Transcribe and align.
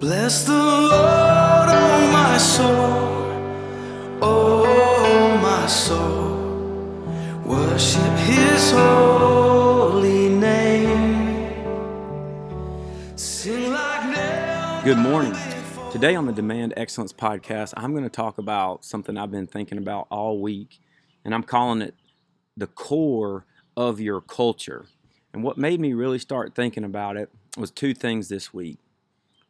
Bless 0.00 0.44
the 0.44 0.52
Lord, 0.52 0.92
oh 0.92 2.10
my 2.12 2.38
soul, 2.38 2.70
oh 4.22 5.38
my 5.42 5.66
soul, 5.66 7.02
worship 7.44 8.16
His 8.18 8.70
holy 8.70 10.28
name. 10.28 11.50
Sing 13.16 13.72
like 13.72 14.08
never 14.10 14.82
Good 14.84 14.98
morning. 14.98 15.34
Today 15.90 16.14
on 16.14 16.26
the 16.26 16.32
Demand 16.32 16.74
Excellence 16.76 17.12
podcast, 17.12 17.74
I'm 17.76 17.90
going 17.90 18.04
to 18.04 18.08
talk 18.08 18.38
about 18.38 18.84
something 18.84 19.18
I've 19.18 19.32
been 19.32 19.48
thinking 19.48 19.78
about 19.78 20.06
all 20.12 20.40
week, 20.40 20.78
and 21.24 21.34
I'm 21.34 21.42
calling 21.42 21.82
it 21.82 21.96
the 22.56 22.68
core 22.68 23.46
of 23.76 24.00
your 24.00 24.20
culture. 24.20 24.86
And 25.34 25.42
what 25.42 25.58
made 25.58 25.80
me 25.80 25.92
really 25.92 26.20
start 26.20 26.54
thinking 26.54 26.84
about 26.84 27.16
it 27.16 27.30
was 27.56 27.72
two 27.72 27.94
things 27.94 28.28
this 28.28 28.54
week. 28.54 28.78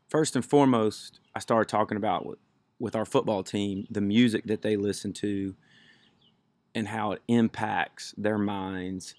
First 0.09 0.37
and 0.37 0.45
foremost, 0.45 1.21
I 1.35 1.39
started 1.39 1.69
talking 1.69 1.99
about 1.99 2.25
with, 2.25 2.39
with 2.79 2.97
our 2.97 3.05
football 3.05 3.43
team 3.43 3.87
the 3.91 4.01
music 4.01 4.45
that 4.47 4.63
they 4.63 4.77
listen 4.77 5.13
to 5.15 5.55
and 6.75 6.89
how 6.89 7.13
it 7.13 7.23
impacts 7.29 8.15
their 8.17 8.39
minds. 8.39 9.15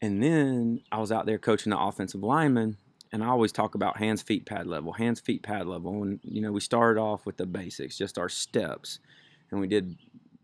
And 0.00 0.22
then 0.22 0.80
I 0.90 0.98
was 0.98 1.12
out 1.12 1.26
there 1.26 1.38
coaching 1.38 1.70
the 1.70 1.78
offensive 1.78 2.22
linemen, 2.22 2.78
and 3.12 3.22
I 3.22 3.26
always 3.28 3.52
talk 3.52 3.74
about 3.74 3.98
hands, 3.98 4.22
feet, 4.22 4.46
pad 4.46 4.66
level, 4.66 4.92
hands, 4.92 5.20
feet, 5.20 5.42
pad 5.42 5.66
level. 5.66 6.02
And, 6.02 6.18
you 6.22 6.40
know, 6.40 6.50
we 6.50 6.60
started 6.60 6.98
off 6.98 7.26
with 7.26 7.36
the 7.36 7.46
basics, 7.46 7.98
just 7.98 8.18
our 8.18 8.30
steps. 8.30 9.00
And 9.50 9.60
we 9.60 9.66
did 9.66 9.96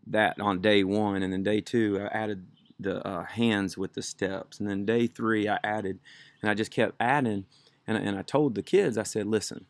that 0.05 0.39
on 0.39 0.61
day 0.61 0.83
one. 0.83 1.23
And 1.23 1.33
then 1.33 1.41
day 1.41 1.61
two, 1.61 1.99
I 1.99 2.15
added 2.15 2.45
the 2.79 3.05
uh, 3.05 3.25
hands 3.25 3.75
with 3.75 3.93
the 3.93 4.03
steps. 4.03 4.59
And 4.59 4.69
then 4.69 4.85
day 4.85 5.07
three, 5.07 5.49
I 5.49 5.57
added, 5.63 5.99
and 6.43 6.51
I 6.51 6.53
just 6.53 6.69
kept 6.69 6.95
adding. 6.99 7.45
And, 7.87 7.97
and 7.97 8.17
I 8.17 8.21
told 8.21 8.53
the 8.53 8.61
kids, 8.61 8.99
I 8.99 9.03
said, 9.03 9.25
listen, 9.25 9.65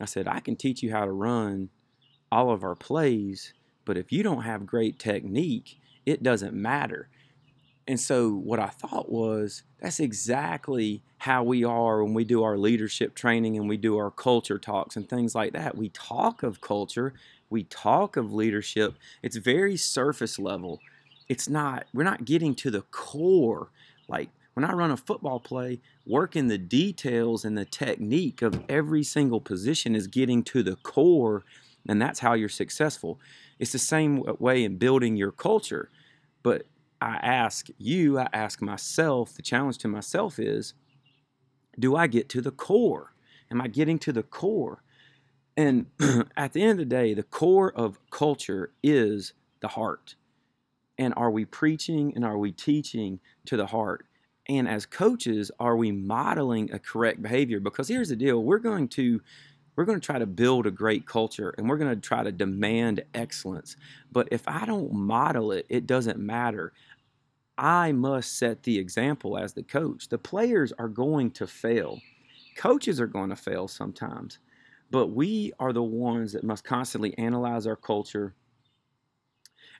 I 0.00 0.04
said, 0.04 0.28
I 0.28 0.40
can 0.40 0.56
teach 0.56 0.82
you 0.82 0.92
how 0.92 1.04
to 1.04 1.12
run 1.12 1.70
all 2.30 2.50
of 2.50 2.62
our 2.62 2.74
plays, 2.74 3.52
but 3.84 3.96
if 3.96 4.12
you 4.12 4.22
don't 4.22 4.42
have 4.42 4.66
great 4.66 4.98
technique, 4.98 5.78
it 6.04 6.22
doesn't 6.22 6.54
matter. 6.54 7.08
And 7.88 8.00
so, 8.00 8.30
what 8.30 8.58
I 8.58 8.66
thought 8.66 9.10
was 9.10 9.62
that's 9.80 10.00
exactly 10.00 11.02
how 11.18 11.44
we 11.44 11.62
are 11.64 12.02
when 12.02 12.14
we 12.14 12.24
do 12.24 12.42
our 12.42 12.58
leadership 12.58 13.14
training 13.14 13.56
and 13.56 13.68
we 13.68 13.76
do 13.76 13.96
our 13.96 14.10
culture 14.10 14.58
talks 14.58 14.96
and 14.96 15.08
things 15.08 15.34
like 15.34 15.52
that. 15.52 15.76
We 15.76 15.90
talk 15.90 16.42
of 16.42 16.60
culture, 16.60 17.14
we 17.48 17.62
talk 17.64 18.16
of 18.16 18.32
leadership. 18.32 18.94
It's 19.22 19.36
very 19.36 19.76
surface 19.76 20.38
level. 20.38 20.80
It's 21.28 21.48
not, 21.48 21.86
we're 21.94 22.04
not 22.04 22.24
getting 22.24 22.54
to 22.56 22.70
the 22.70 22.82
core. 22.82 23.70
Like 24.08 24.30
when 24.56 24.64
I 24.64 24.72
run 24.72 24.90
a 24.90 24.96
football 24.96 25.38
play, 25.38 25.82
working 26.06 26.48
the 26.48 26.56
details 26.56 27.44
and 27.44 27.58
the 27.58 27.66
technique 27.66 28.40
of 28.40 28.64
every 28.70 29.02
single 29.02 29.38
position 29.38 29.94
is 29.94 30.06
getting 30.06 30.42
to 30.44 30.62
the 30.62 30.76
core, 30.76 31.44
and 31.86 32.00
that's 32.00 32.20
how 32.20 32.32
you're 32.32 32.48
successful. 32.48 33.20
It's 33.58 33.72
the 33.72 33.78
same 33.78 34.24
way 34.38 34.64
in 34.64 34.78
building 34.78 35.14
your 35.14 35.30
culture. 35.30 35.90
But 36.42 36.64
I 37.02 37.16
ask 37.16 37.66
you, 37.76 38.18
I 38.18 38.30
ask 38.32 38.62
myself, 38.62 39.34
the 39.34 39.42
challenge 39.42 39.76
to 39.78 39.88
myself 39.88 40.38
is 40.38 40.72
do 41.78 41.94
I 41.94 42.06
get 42.06 42.30
to 42.30 42.40
the 42.40 42.50
core? 42.50 43.12
Am 43.50 43.60
I 43.60 43.68
getting 43.68 43.98
to 43.98 44.12
the 44.12 44.22
core? 44.22 44.82
And 45.54 45.84
at 46.34 46.54
the 46.54 46.62
end 46.62 46.70
of 46.70 46.78
the 46.78 46.86
day, 46.86 47.12
the 47.12 47.24
core 47.24 47.74
of 47.76 47.98
culture 48.08 48.72
is 48.82 49.34
the 49.60 49.68
heart. 49.68 50.14
And 50.96 51.12
are 51.14 51.30
we 51.30 51.44
preaching 51.44 52.14
and 52.14 52.24
are 52.24 52.38
we 52.38 52.52
teaching 52.52 53.20
to 53.44 53.58
the 53.58 53.66
heart? 53.66 54.06
And 54.48 54.68
as 54.68 54.86
coaches, 54.86 55.50
are 55.58 55.76
we 55.76 55.90
modeling 55.90 56.72
a 56.72 56.78
correct 56.78 57.22
behavior? 57.22 57.60
Because 57.60 57.88
here's 57.88 58.10
the 58.10 58.16
deal 58.16 58.42
we're 58.42 58.58
going 58.58 58.88
to 58.88 59.20
we're 59.76 59.84
going 59.84 60.00
to 60.00 60.06
try 60.06 60.18
to 60.18 60.26
build 60.26 60.66
a 60.66 60.70
great 60.70 61.06
culture 61.06 61.54
and 61.58 61.68
we're 61.68 61.76
going 61.76 61.94
to 61.94 62.00
try 62.00 62.22
to 62.22 62.32
demand 62.32 63.04
excellence. 63.14 63.76
But 64.10 64.28
if 64.30 64.42
I 64.48 64.64
don't 64.64 64.92
model 64.92 65.52
it, 65.52 65.66
it 65.68 65.86
doesn't 65.86 66.18
matter. 66.18 66.72
I 67.58 67.92
must 67.92 68.38
set 68.38 68.62
the 68.62 68.78
example 68.78 69.36
as 69.36 69.52
the 69.52 69.62
coach. 69.62 70.08
The 70.08 70.18
players 70.18 70.72
are 70.78 70.88
going 70.88 71.30
to 71.32 71.46
fail, 71.46 72.00
coaches 72.56 73.00
are 73.00 73.06
going 73.06 73.30
to 73.30 73.36
fail 73.36 73.68
sometimes, 73.68 74.38
but 74.90 75.08
we 75.08 75.52
are 75.58 75.72
the 75.72 75.82
ones 75.82 76.32
that 76.32 76.44
must 76.44 76.64
constantly 76.64 77.16
analyze 77.18 77.66
our 77.66 77.76
culture 77.76 78.34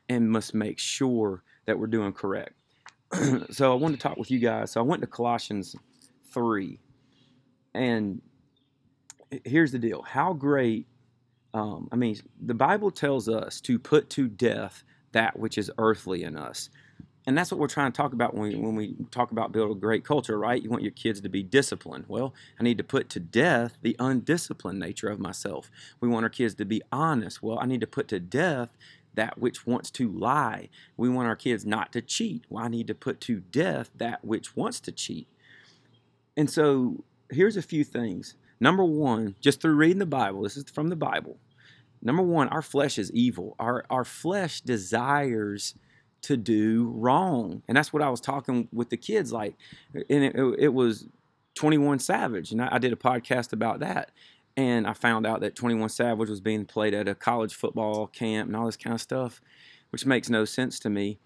and 0.08 0.30
must 0.30 0.54
make 0.54 0.78
sure 0.78 1.42
that 1.66 1.78
we're 1.78 1.86
doing 1.86 2.12
correct. 2.12 2.54
so 3.50 3.72
I 3.72 3.74
wanted 3.74 3.96
to 4.00 4.02
talk 4.08 4.16
with 4.16 4.30
you 4.30 4.38
guys. 4.38 4.72
So 4.72 4.80
I 4.80 4.84
went 4.84 5.00
to 5.02 5.06
Colossians 5.06 5.76
3, 6.32 6.78
and 7.74 8.20
here's 9.44 9.72
the 9.72 9.78
deal. 9.78 10.02
How 10.02 10.32
great 10.32 10.86
um, 11.54 11.88
i 11.90 11.96
mean 11.96 12.16
the 12.44 12.54
bible 12.54 12.90
tells 12.90 13.28
us 13.28 13.60
to 13.62 13.78
put 13.78 14.10
to 14.10 14.28
death 14.28 14.84
that 15.12 15.38
which 15.38 15.56
is 15.56 15.70
earthly 15.78 16.24
in 16.24 16.36
us. 16.36 16.68
And 17.28 17.36
that's 17.36 17.50
what 17.50 17.58
we're 17.58 17.66
trying 17.66 17.90
to 17.90 17.96
talk 17.96 18.12
about 18.12 18.34
when 18.34 18.50
we, 18.50 18.54
when 18.54 18.76
we 18.76 18.94
talk 19.10 19.32
about 19.32 19.50
build 19.50 19.76
a 19.76 19.80
great 19.80 20.04
culture 20.04 20.38
right? 20.38 20.62
You 20.62 20.70
want 20.70 20.82
your 20.82 20.92
kids 20.92 21.20
to 21.22 21.28
be 21.28 21.42
disciplined. 21.42 22.04
Well 22.08 22.34
i 22.60 22.62
need 22.62 22.78
to 22.78 22.84
put 22.84 23.08
to 23.10 23.20
death 23.20 23.78
the 23.82 23.96
undisciplined 23.98 24.78
nature 24.78 25.08
of 25.08 25.18
myself. 25.18 25.70
We 26.00 26.08
want 26.08 26.24
our 26.24 26.30
kids 26.30 26.54
to 26.56 26.64
be 26.64 26.82
honest. 26.92 27.42
Well 27.42 27.58
i 27.60 27.66
need 27.66 27.80
to 27.80 27.86
put 27.86 28.08
to 28.08 28.20
death 28.20 28.76
that 29.16 29.38
which 29.38 29.66
wants 29.66 29.90
to 29.90 30.08
lie 30.10 30.68
we 30.96 31.08
want 31.08 31.28
our 31.28 31.36
kids 31.36 31.66
not 31.66 31.92
to 31.92 32.00
cheat 32.00 32.44
well 32.48 32.64
i 32.64 32.68
need 32.68 32.86
to 32.86 32.94
put 32.94 33.20
to 33.20 33.40
death 33.40 33.90
that 33.96 34.24
which 34.24 34.56
wants 34.56 34.80
to 34.80 34.92
cheat 34.92 35.26
and 36.36 36.48
so 36.48 37.04
here's 37.30 37.56
a 37.56 37.62
few 37.62 37.82
things 37.82 38.36
Number 38.60 38.84
one, 38.84 39.34
just 39.40 39.60
through 39.60 39.74
reading 39.74 39.98
the 39.98 40.06
Bible, 40.06 40.42
this 40.42 40.56
is 40.56 40.64
from 40.70 40.88
the 40.88 40.96
Bible. 40.96 41.36
Number 42.02 42.22
one, 42.22 42.48
our 42.48 42.62
flesh 42.62 42.98
is 42.98 43.12
evil. 43.12 43.54
Our, 43.58 43.84
our 43.90 44.04
flesh 44.04 44.60
desires 44.60 45.74
to 46.22 46.36
do 46.36 46.92
wrong. 46.94 47.62
And 47.68 47.76
that's 47.76 47.92
what 47.92 48.02
I 48.02 48.08
was 48.08 48.20
talking 48.20 48.68
with 48.72 48.90
the 48.90 48.96
kids 48.96 49.32
like. 49.32 49.54
And 49.94 50.24
it, 50.24 50.34
it 50.58 50.74
was 50.74 51.06
21 51.54 51.98
Savage. 51.98 52.52
And 52.52 52.62
I, 52.62 52.68
I 52.72 52.78
did 52.78 52.92
a 52.92 52.96
podcast 52.96 53.52
about 53.52 53.80
that. 53.80 54.10
And 54.56 54.86
I 54.86 54.94
found 54.94 55.26
out 55.26 55.40
that 55.40 55.54
21 55.54 55.88
Savage 55.90 56.30
was 56.30 56.40
being 56.40 56.64
played 56.64 56.94
at 56.94 57.08
a 57.08 57.14
college 57.14 57.54
football 57.54 58.06
camp 58.06 58.48
and 58.48 58.56
all 58.56 58.66
this 58.66 58.76
kind 58.76 58.94
of 58.94 59.00
stuff, 59.00 59.40
which 59.90 60.06
makes 60.06 60.30
no 60.30 60.44
sense 60.44 60.78
to 60.80 60.90
me. 60.90 61.18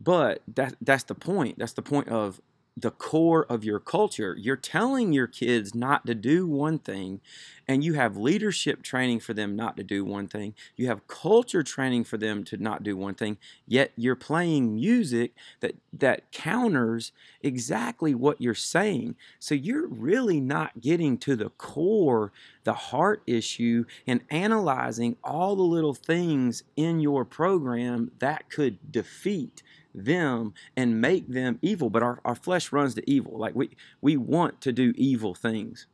But 0.00 0.42
that, 0.54 0.76
that's 0.80 1.04
the 1.04 1.14
point. 1.14 1.58
That's 1.58 1.74
the 1.74 1.82
point 1.82 2.08
of 2.08 2.40
the 2.80 2.90
core 2.90 3.44
of 3.48 3.64
your 3.64 3.80
culture. 3.80 4.36
You're 4.38 4.56
telling 4.56 5.12
your 5.12 5.26
kids 5.26 5.74
not 5.74 6.06
to 6.06 6.14
do 6.14 6.46
one 6.46 6.78
thing, 6.78 7.20
and 7.68 7.84
you 7.84 7.94
have 7.94 8.16
leadership 8.16 8.82
training 8.82 9.20
for 9.20 9.34
them 9.34 9.54
not 9.54 9.76
to 9.76 9.84
do 9.84 10.04
one 10.04 10.26
thing. 10.26 10.54
You 10.76 10.86
have 10.88 11.06
culture 11.06 11.62
training 11.62 12.04
for 12.04 12.16
them 12.16 12.42
to 12.44 12.56
not 12.56 12.82
do 12.82 12.96
one 12.96 13.14
thing, 13.14 13.38
yet 13.66 13.92
you're 13.96 14.16
playing 14.16 14.74
music 14.74 15.32
that, 15.60 15.76
that 15.92 16.30
counters 16.32 17.12
exactly 17.42 18.14
what 18.14 18.40
you're 18.40 18.54
saying. 18.54 19.16
So 19.38 19.54
you're 19.54 19.86
really 19.86 20.40
not 20.40 20.80
getting 20.80 21.18
to 21.18 21.36
the 21.36 21.50
core, 21.50 22.32
the 22.64 22.74
heart 22.74 23.22
issue, 23.26 23.84
and 24.06 24.22
analyzing 24.30 25.16
all 25.22 25.54
the 25.54 25.62
little 25.62 25.94
things 25.94 26.62
in 26.76 27.00
your 27.00 27.24
program 27.24 28.10
that 28.18 28.48
could 28.48 28.90
defeat 28.90 29.62
them 29.94 30.54
and 30.76 31.00
make 31.00 31.28
them 31.28 31.58
evil 31.62 31.90
but 31.90 32.02
our, 32.02 32.20
our 32.24 32.34
flesh 32.34 32.72
runs 32.72 32.94
to 32.94 33.10
evil. 33.10 33.38
Like 33.38 33.54
we 33.54 33.70
we 34.00 34.16
want 34.16 34.60
to 34.62 34.72
do 34.72 34.92
evil 34.96 35.34
things. 35.34 35.86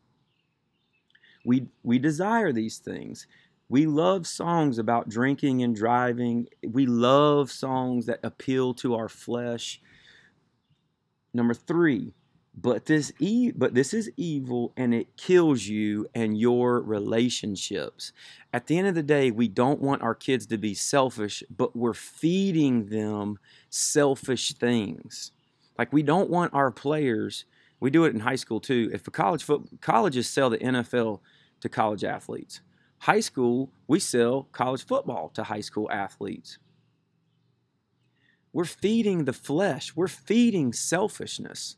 We 1.45 1.69
we 1.83 1.99
desire 1.99 2.53
these 2.53 2.79
things. 2.79 3.27
We 3.69 3.87
love 3.87 4.27
songs 4.27 4.79
about 4.79 5.09
drinking 5.09 5.62
and 5.62 5.75
driving. 5.75 6.49
We 6.65 6.87
love 6.87 7.51
songs 7.51 8.07
that 8.07 8.21
appeal 8.23 8.75
to 8.75 8.95
our 8.95 9.09
flesh. 9.09 9.81
Number 11.34 11.55
3 11.55 12.15
but 12.56 12.87
this 12.87 13.12
e- 13.19 13.53
but 13.55 13.75
this 13.75 13.93
is 13.93 14.11
evil 14.17 14.72
and 14.77 14.94
it 14.94 15.17
kills 15.17 15.67
you 15.67 16.09
and 16.15 16.39
your 16.39 16.80
relationships. 16.80 18.13
At 18.53 18.66
the 18.66 18.78
end 18.78 18.89
of 18.89 18.95
the 18.95 19.03
day 19.03 19.30
we 19.30 19.48
don't 19.48 19.80
want 19.80 20.03
our 20.03 20.15
kids 20.15 20.47
to 20.47 20.59
be 20.59 20.75
selfish 20.75 21.42
but 21.54 21.77
we're 21.77 21.95
feeding 21.95 22.86
them 22.86 23.39
selfish 23.69 24.54
things. 24.54 25.33
Like 25.78 25.92
we 25.92 26.03
don't 26.03 26.30
want 26.30 26.54
our 26.54 26.71
players 26.71 27.45
we 27.78 27.91
do 27.91 28.04
it 28.07 28.15
in 28.15 28.21
high 28.21 28.36
school 28.36 28.59
too. 28.59 28.91
If 28.92 29.07
a 29.07 29.10
college 29.10 29.42
foot 29.42 29.69
colleges 29.83 30.27
sell 30.28 30.48
the 30.48 30.59
NFL 30.59 31.21
to 31.60 31.69
college 31.69 32.04
athletes 32.04 32.60
high 33.01 33.21
school 33.21 33.71
we 33.86 34.01
sell 34.01 34.45
college 34.53 34.84
football 34.86 35.28
to 35.34 35.45
high 35.45 35.60
school 35.60 35.91
athletes. 35.91 36.59
We're 38.54 38.65
feeding 38.65 39.27
the 39.27 39.34
flesh. 39.34 39.95
We're 39.95 40.09
feeding 40.09 40.72
selfishness 40.72 41.77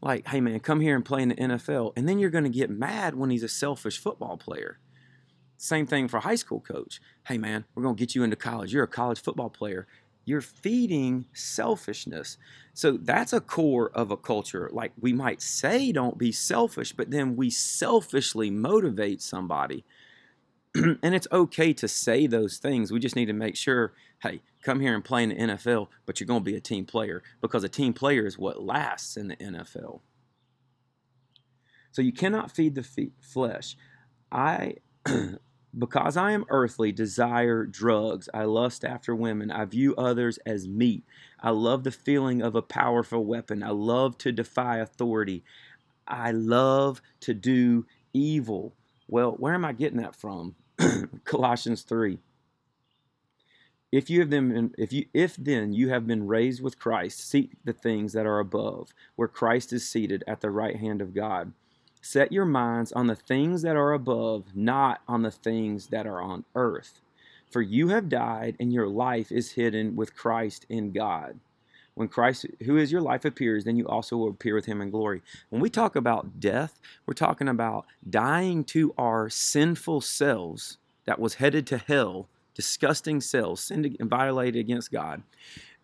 like, 0.00 0.28
hey 0.28 0.40
man, 0.40 0.60
come 0.60 0.80
here 0.80 0.94
and 0.94 1.04
play 1.04 1.22
in 1.22 1.30
the 1.30 1.34
NFL. 1.34 1.92
And 1.96 2.08
then 2.08 2.18
you're 2.18 2.30
going 2.30 2.44
to 2.44 2.50
get 2.50 2.70
mad 2.70 3.14
when 3.14 3.30
he's 3.30 3.42
a 3.42 3.48
selfish 3.48 3.98
football 3.98 4.36
player. 4.36 4.78
Same 5.56 5.86
thing 5.86 6.06
for 6.06 6.18
a 6.18 6.20
high 6.20 6.36
school 6.36 6.60
coach. 6.60 7.00
Hey 7.26 7.38
man, 7.38 7.64
we're 7.74 7.82
going 7.82 7.96
to 7.96 8.00
get 8.00 8.14
you 8.14 8.22
into 8.22 8.36
college. 8.36 8.72
You're 8.72 8.84
a 8.84 8.88
college 8.88 9.20
football 9.20 9.50
player. 9.50 9.86
You're 10.24 10.40
feeding 10.40 11.26
selfishness. 11.32 12.36
So 12.74 12.92
that's 12.92 13.32
a 13.32 13.40
core 13.40 13.90
of 13.94 14.10
a 14.10 14.16
culture. 14.16 14.70
Like 14.72 14.92
we 15.00 15.12
might 15.12 15.42
say, 15.42 15.90
don't 15.90 16.18
be 16.18 16.32
selfish, 16.32 16.92
but 16.92 17.10
then 17.10 17.34
we 17.34 17.50
selfishly 17.50 18.50
motivate 18.50 19.20
somebody. 19.22 19.84
and 20.74 21.14
it's 21.14 21.28
okay 21.32 21.72
to 21.74 21.88
say 21.88 22.26
those 22.26 22.58
things. 22.58 22.92
We 22.92 23.00
just 23.00 23.16
need 23.16 23.26
to 23.26 23.32
make 23.32 23.56
sure, 23.56 23.94
hey, 24.22 24.40
come 24.62 24.80
here 24.80 24.94
and 24.94 25.04
play 25.04 25.22
in 25.22 25.30
the 25.30 25.34
NFL, 25.36 25.88
but 26.06 26.20
you're 26.20 26.26
going 26.26 26.40
to 26.40 26.50
be 26.50 26.56
a 26.56 26.60
team 26.60 26.84
player 26.84 27.22
because 27.40 27.64
a 27.64 27.68
team 27.68 27.92
player 27.92 28.26
is 28.26 28.38
what 28.38 28.62
lasts 28.62 29.16
in 29.16 29.28
the 29.28 29.36
NFL. 29.36 30.00
So 31.90 32.02
you 32.02 32.12
cannot 32.12 32.54
feed 32.54 32.74
the 32.74 33.10
flesh. 33.20 33.76
I 34.30 34.74
because 35.76 36.16
I 36.16 36.32
am 36.32 36.44
earthly, 36.48 36.92
desire 36.92 37.64
drugs. 37.64 38.28
I 38.32 38.44
lust 38.44 38.84
after 38.84 39.14
women. 39.14 39.50
I 39.50 39.64
view 39.64 39.94
others 39.96 40.38
as 40.46 40.68
meat. 40.68 41.04
I 41.40 41.50
love 41.50 41.84
the 41.84 41.90
feeling 41.90 42.42
of 42.42 42.54
a 42.54 42.62
powerful 42.62 43.24
weapon. 43.24 43.62
I 43.62 43.70
love 43.70 44.18
to 44.18 44.32
defy 44.32 44.78
authority. 44.78 45.44
I 46.06 46.30
love 46.32 47.02
to 47.20 47.34
do 47.34 47.86
evil. 48.12 48.74
Well, 49.08 49.32
where 49.32 49.54
am 49.54 49.64
I 49.64 49.72
getting 49.72 49.98
that 49.98 50.14
from? 50.14 50.54
Colossians 51.24 51.82
3. 51.82 52.18
If 53.90 54.10
you 54.10 54.20
have 54.20 54.28
been 54.28 54.74
if 54.76 54.92
you 54.92 55.06
if 55.14 55.36
then 55.36 55.72
you 55.72 55.88
have 55.88 56.06
been 56.06 56.26
raised 56.26 56.62
with 56.62 56.78
Christ, 56.78 57.26
seek 57.26 57.52
the 57.64 57.72
things 57.72 58.12
that 58.12 58.26
are 58.26 58.38
above, 58.38 58.92
where 59.16 59.28
Christ 59.28 59.72
is 59.72 59.88
seated 59.88 60.22
at 60.26 60.42
the 60.42 60.50
right 60.50 60.76
hand 60.76 61.00
of 61.00 61.14
God. 61.14 61.52
Set 62.02 62.30
your 62.30 62.44
minds 62.44 62.92
on 62.92 63.06
the 63.06 63.16
things 63.16 63.62
that 63.62 63.76
are 63.76 63.94
above, 63.94 64.54
not 64.54 65.00
on 65.08 65.22
the 65.22 65.30
things 65.30 65.86
that 65.86 66.06
are 66.06 66.20
on 66.20 66.44
earth. 66.54 67.00
For 67.50 67.62
you 67.62 67.88
have 67.88 68.10
died, 68.10 68.56
and 68.60 68.72
your 68.74 68.88
life 68.88 69.32
is 69.32 69.52
hidden 69.52 69.96
with 69.96 70.14
Christ 70.14 70.66
in 70.68 70.92
God. 70.92 71.40
When 71.98 72.06
Christ, 72.06 72.46
who 72.64 72.76
is 72.76 72.92
your 72.92 73.00
life, 73.00 73.24
appears, 73.24 73.64
then 73.64 73.74
you 73.74 73.84
also 73.88 74.16
will 74.16 74.28
appear 74.28 74.54
with 74.54 74.66
him 74.66 74.80
in 74.80 74.88
glory. 74.88 75.20
When 75.50 75.60
we 75.60 75.68
talk 75.68 75.96
about 75.96 76.38
death, 76.38 76.78
we're 77.06 77.14
talking 77.14 77.48
about 77.48 77.86
dying 78.08 78.62
to 78.66 78.94
our 78.96 79.28
sinful 79.28 80.02
selves 80.02 80.78
that 81.06 81.18
was 81.18 81.34
headed 81.34 81.66
to 81.66 81.78
hell, 81.78 82.28
disgusting 82.54 83.20
selves, 83.20 83.64
sinned 83.64 83.96
and 83.98 84.08
violated 84.08 84.60
against 84.60 84.92
God. 84.92 85.24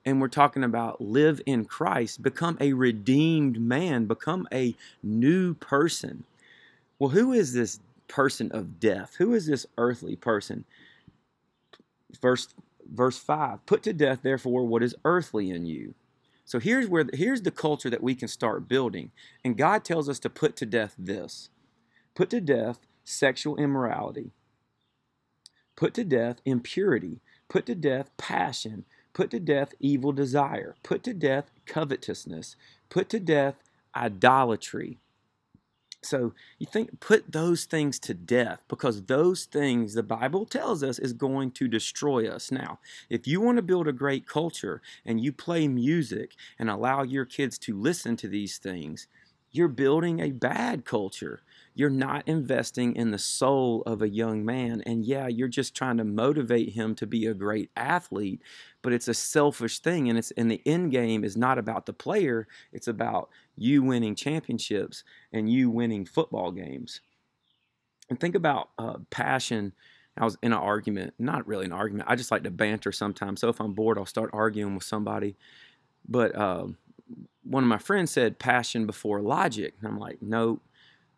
And 0.04 0.20
we're 0.20 0.28
talking 0.28 0.62
about 0.62 1.00
live 1.00 1.40
in 1.46 1.64
Christ, 1.64 2.22
become 2.22 2.58
a 2.60 2.74
redeemed 2.74 3.60
man, 3.60 4.04
become 4.04 4.46
a 4.52 4.76
new 5.02 5.54
person. 5.54 6.22
Well, 7.00 7.10
who 7.10 7.32
is 7.32 7.52
this 7.52 7.80
person 8.06 8.52
of 8.52 8.78
death? 8.78 9.16
Who 9.18 9.34
is 9.34 9.48
this 9.48 9.66
earthly 9.78 10.14
person? 10.14 10.64
Verse 12.22 12.54
verse 12.92 13.16
5 13.16 13.64
put 13.64 13.82
to 13.82 13.94
death 13.94 14.20
therefore 14.22 14.66
what 14.66 14.82
is 14.82 14.94
earthly 15.06 15.50
in 15.50 15.64
you 15.64 15.94
so 16.44 16.58
here's 16.58 16.88
where 16.88 17.06
here's 17.12 17.42
the 17.42 17.50
culture 17.50 17.90
that 17.90 18.02
we 18.02 18.14
can 18.14 18.28
start 18.28 18.68
building. 18.68 19.10
And 19.44 19.56
God 19.56 19.84
tells 19.84 20.08
us 20.08 20.18
to 20.20 20.30
put 20.30 20.56
to 20.56 20.66
death 20.66 20.94
this. 20.98 21.48
Put 22.14 22.30
to 22.30 22.40
death 22.40 22.86
sexual 23.02 23.56
immorality. 23.56 24.32
Put 25.76 25.94
to 25.94 26.04
death 26.04 26.40
impurity. 26.44 27.20
Put 27.48 27.66
to 27.66 27.74
death 27.74 28.10
passion. 28.16 28.84
Put 29.12 29.30
to 29.30 29.40
death 29.40 29.74
evil 29.80 30.12
desire. 30.12 30.76
Put 30.82 31.02
to 31.04 31.14
death 31.14 31.50
covetousness. 31.66 32.56
Put 32.90 33.08
to 33.10 33.20
death 33.20 33.62
idolatry. 33.96 34.98
So 36.04 36.34
you 36.58 36.66
think 36.66 37.00
put 37.00 37.32
those 37.32 37.64
things 37.64 37.98
to 38.00 38.14
death 38.14 38.62
because 38.68 39.02
those 39.04 39.44
things 39.46 39.94
the 39.94 40.02
Bible 40.02 40.44
tells 40.44 40.82
us 40.82 40.98
is 40.98 41.12
going 41.14 41.50
to 41.52 41.66
destroy 41.68 42.28
us. 42.28 42.52
Now, 42.52 42.78
if 43.08 43.26
you 43.26 43.40
want 43.40 43.56
to 43.56 43.62
build 43.62 43.88
a 43.88 43.92
great 43.92 44.26
culture 44.28 44.82
and 45.06 45.20
you 45.20 45.32
play 45.32 45.66
music 45.66 46.32
and 46.58 46.68
allow 46.70 47.02
your 47.02 47.24
kids 47.24 47.58
to 47.60 47.76
listen 47.80 48.16
to 48.18 48.28
these 48.28 48.58
things, 48.58 49.06
you're 49.50 49.68
building 49.68 50.20
a 50.20 50.32
bad 50.32 50.84
culture. 50.84 51.42
You're 51.74 51.90
not 51.90 52.28
investing 52.28 52.94
in 52.94 53.10
the 53.10 53.18
soul 53.18 53.82
of 53.84 54.00
a 54.00 54.08
young 54.08 54.44
man. 54.44 54.82
And 54.86 55.04
yeah, 55.04 55.26
you're 55.26 55.48
just 55.48 55.74
trying 55.74 55.96
to 55.96 56.04
motivate 56.04 56.70
him 56.70 56.94
to 56.96 57.06
be 57.06 57.26
a 57.26 57.34
great 57.34 57.70
athlete, 57.76 58.40
but 58.80 58.92
it's 58.92 59.08
a 59.08 59.14
selfish 59.14 59.80
thing. 59.80 60.08
And 60.08 60.16
it's 60.16 60.30
and 60.32 60.50
the 60.50 60.62
end 60.64 60.92
game 60.92 61.24
is 61.24 61.36
not 61.36 61.58
about 61.58 61.86
the 61.86 61.92
player, 61.92 62.46
it's 62.72 62.86
about 62.86 63.28
you 63.56 63.82
winning 63.82 64.14
championships 64.14 65.02
and 65.32 65.50
you 65.50 65.68
winning 65.68 66.04
football 66.04 66.52
games. 66.52 67.00
And 68.08 68.20
think 68.20 68.34
about 68.34 68.68
uh, 68.78 68.98
passion. 69.10 69.72
I 70.16 70.24
was 70.24 70.38
in 70.42 70.52
an 70.52 70.58
argument, 70.58 71.14
not 71.18 71.46
really 71.48 71.64
an 71.64 71.72
argument. 71.72 72.08
I 72.08 72.14
just 72.14 72.30
like 72.30 72.44
to 72.44 72.50
banter 72.50 72.92
sometimes. 72.92 73.40
So 73.40 73.48
if 73.48 73.60
I'm 73.60 73.72
bored, 73.72 73.98
I'll 73.98 74.06
start 74.06 74.30
arguing 74.32 74.74
with 74.74 74.84
somebody. 74.84 75.34
But 76.08 76.36
uh, 76.36 76.66
one 77.42 77.64
of 77.64 77.68
my 77.68 77.78
friends 77.78 78.12
said 78.12 78.38
passion 78.38 78.86
before 78.86 79.20
logic. 79.20 79.74
And 79.80 79.88
I'm 79.88 79.98
like, 79.98 80.22
no, 80.22 80.60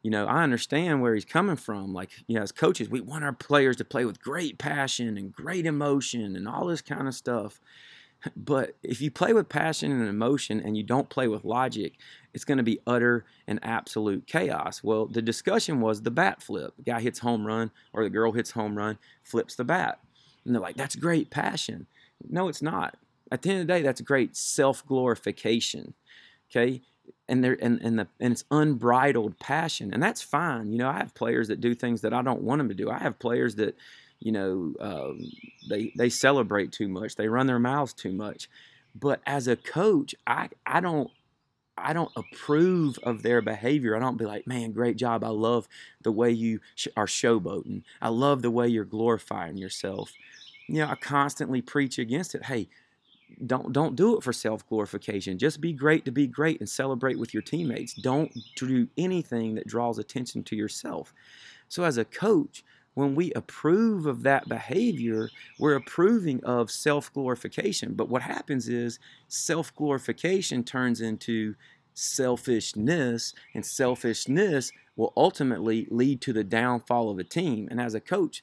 you 0.03 0.11
know, 0.11 0.27
I 0.27 0.43
understand 0.43 1.03
where 1.03 1.15
he's 1.15 1.25
coming 1.25 1.57
from. 1.57 1.93
Like, 1.93 2.11
you 2.27 2.37
know, 2.37 2.43
as 2.43 2.53
coaches, 2.53 2.89
we 2.89 3.01
want 3.01 3.25
our 3.25 3.33
players 3.33 3.77
to 3.77 3.85
play 3.85 4.05
with 4.05 4.21
great 4.21 4.59
passion 4.59 5.17
and 5.17 5.33
great 5.33 5.67
emotion 5.67 6.37
and 6.37 6.49
all 6.49 6.67
this 6.67 6.83
kind 6.83 7.09
of 7.09 7.15
stuff. 7.15 7.61
But 8.35 8.75
if 8.83 9.01
you 9.01 9.11
play 9.11 9.35
with 9.35 9.49
passion 9.49 9.93
and 9.93 10.09
emotion 10.09 10.59
and 10.59 10.77
you 10.77 10.83
don't 10.83 11.11
play 11.11 11.29
with 11.29 11.45
logic, 11.45 11.93
it's 12.33 12.47
going 12.47 12.57
to 12.57 12.65
be 12.65 12.81
utter 12.87 13.25
and 13.47 13.61
absolute 13.63 14.27
chaos. 14.27 14.83
Well, 14.83 15.07
the 15.07 15.23
discussion 15.23 15.81
was 15.81 16.03
the 16.03 16.11
bat 16.11 16.43
flip. 16.43 16.75
The 16.77 16.83
guy 16.83 17.01
hits 17.03 17.21
home 17.21 17.47
run 17.47 17.71
or 17.93 18.03
the 18.03 18.11
girl 18.11 18.33
hits 18.33 18.51
home 18.51 18.77
run, 18.77 18.99
flips 19.23 19.55
the 19.55 19.65
bat. 19.65 20.01
And 20.45 20.55
they're 20.55 20.63
like, 20.63 20.77
that's 20.77 20.97
great 20.97 21.31
passion. 21.31 21.87
No, 22.29 22.49
it's 22.49 22.63
not. 22.63 22.97
At 23.31 23.43
the 23.43 23.51
end 23.51 23.61
of 23.61 23.67
the 23.67 23.73
day, 23.75 23.83
that's 23.83 24.01
great 24.01 24.35
self 24.35 24.85
glorification. 24.87 25.95
Okay. 26.51 26.83
And 27.29 27.43
there 27.43 27.59
and, 27.61 27.81
and 27.83 27.99
the 27.99 28.07
and 28.21 28.33
it's 28.33 28.45
unbridled 28.51 29.39
passion. 29.41 29.93
And 29.93 30.03
that's 30.03 30.23
fine. 30.23 30.71
You 30.73 30.79
know, 30.79 30.89
I 30.89 30.99
have 30.99 31.15
players 31.15 31.49
that 31.49 31.61
do 31.61 31.75
things 31.75 32.03
that 32.03 32.15
I 32.15 32.23
don't 32.23 32.43
want 32.43 32.61
them 32.61 32.69
to 32.69 32.75
do. 32.75 32.89
I 32.89 32.99
have 32.99 33.19
players 33.19 33.57
that, 33.57 33.77
you 34.21 34.31
know, 34.31 34.75
um, 34.81 35.21
they 35.69 35.93
they 35.97 36.09
celebrate 36.09 36.71
too 36.71 36.89
much. 36.89 37.17
They 37.17 37.29
run 37.29 37.49
their 37.49 37.59
mouths 37.59 37.93
too 37.93 38.13
much. 38.13 38.49
But 38.95 39.21
as 39.27 39.49
a 39.49 39.57
coach, 39.57 40.15
I 40.27 40.51
I 40.65 40.81
don't 40.81 41.11
I 41.79 41.93
don't 41.93 42.13
approve 42.17 42.99
of 43.03 43.23
their 43.23 43.43
behavior. 43.43 43.95
I 43.97 44.01
don't 44.01 44.17
be 44.17 44.25
like, 44.25 44.47
man, 44.47 44.73
great 44.73 44.97
job. 44.97 45.23
I 45.23 45.29
love 45.29 45.69
the 46.03 46.13
way 46.13 46.31
you 46.31 46.61
sh- 46.75 46.89
are 46.97 47.07
showboating. 47.07 47.83
I 48.01 48.09
love 48.09 48.43
the 48.43 48.51
way 48.51 48.69
you're 48.69 48.85
glorifying 48.85 49.59
yourself. 49.59 50.13
You 50.69 50.81
know, 50.81 50.89
I 50.89 50.95
constantly 50.95 51.61
preach 51.61 51.99
against 51.99 52.35
it. 52.35 52.47
Hey, 52.47 52.69
don't 53.47 53.73
don't 53.73 53.97
do 53.97 54.17
it 54.17 54.23
for 54.23 54.33
self 54.33 54.67
glorification. 54.69 55.39
Just 55.39 55.61
be 55.61 55.73
great 55.73 56.05
to 56.05 56.11
be 56.11 56.27
great 56.27 56.61
and 56.61 56.69
celebrate 56.69 57.19
with 57.19 57.35
your 57.35 57.43
teammates. 57.43 57.95
Don't 57.95 58.33
do 58.57 58.89
anything 58.97 59.55
that 59.57 59.67
draws 59.67 59.99
attention 59.99 60.43
to 60.45 60.57
yourself. 60.57 61.13
So 61.69 61.85
as 61.85 61.99
a 61.99 62.05
coach, 62.05 62.65
when 62.95 63.15
we 63.15 63.33
approve 63.33 64.07
of 64.07 64.23
that 64.23 64.49
behavior, 64.49 65.29
we're 65.59 65.77
approving 65.77 66.43
of 66.45 66.71
self 66.71 67.13
glorification. 67.13 67.95
But 67.95 68.09
what 68.09 68.23
happens 68.23 68.69
is 68.69 68.99
self 69.29 69.75
glorification 69.77 70.65
turns 70.65 71.01
into 71.01 71.55
selfishness, 71.93 73.35
and 73.55 73.65
selfishness 73.65 74.73
will 74.97 75.13
ultimately 75.17 75.87
lead 75.91 76.21
to 76.23 76.33
the 76.33 76.45
downfall 76.45 77.11
of 77.11 77.19
a 77.19 77.25
team. 77.25 77.69
And 77.71 77.81
as 77.81 77.95
a 77.95 78.01
coach, 78.01 78.43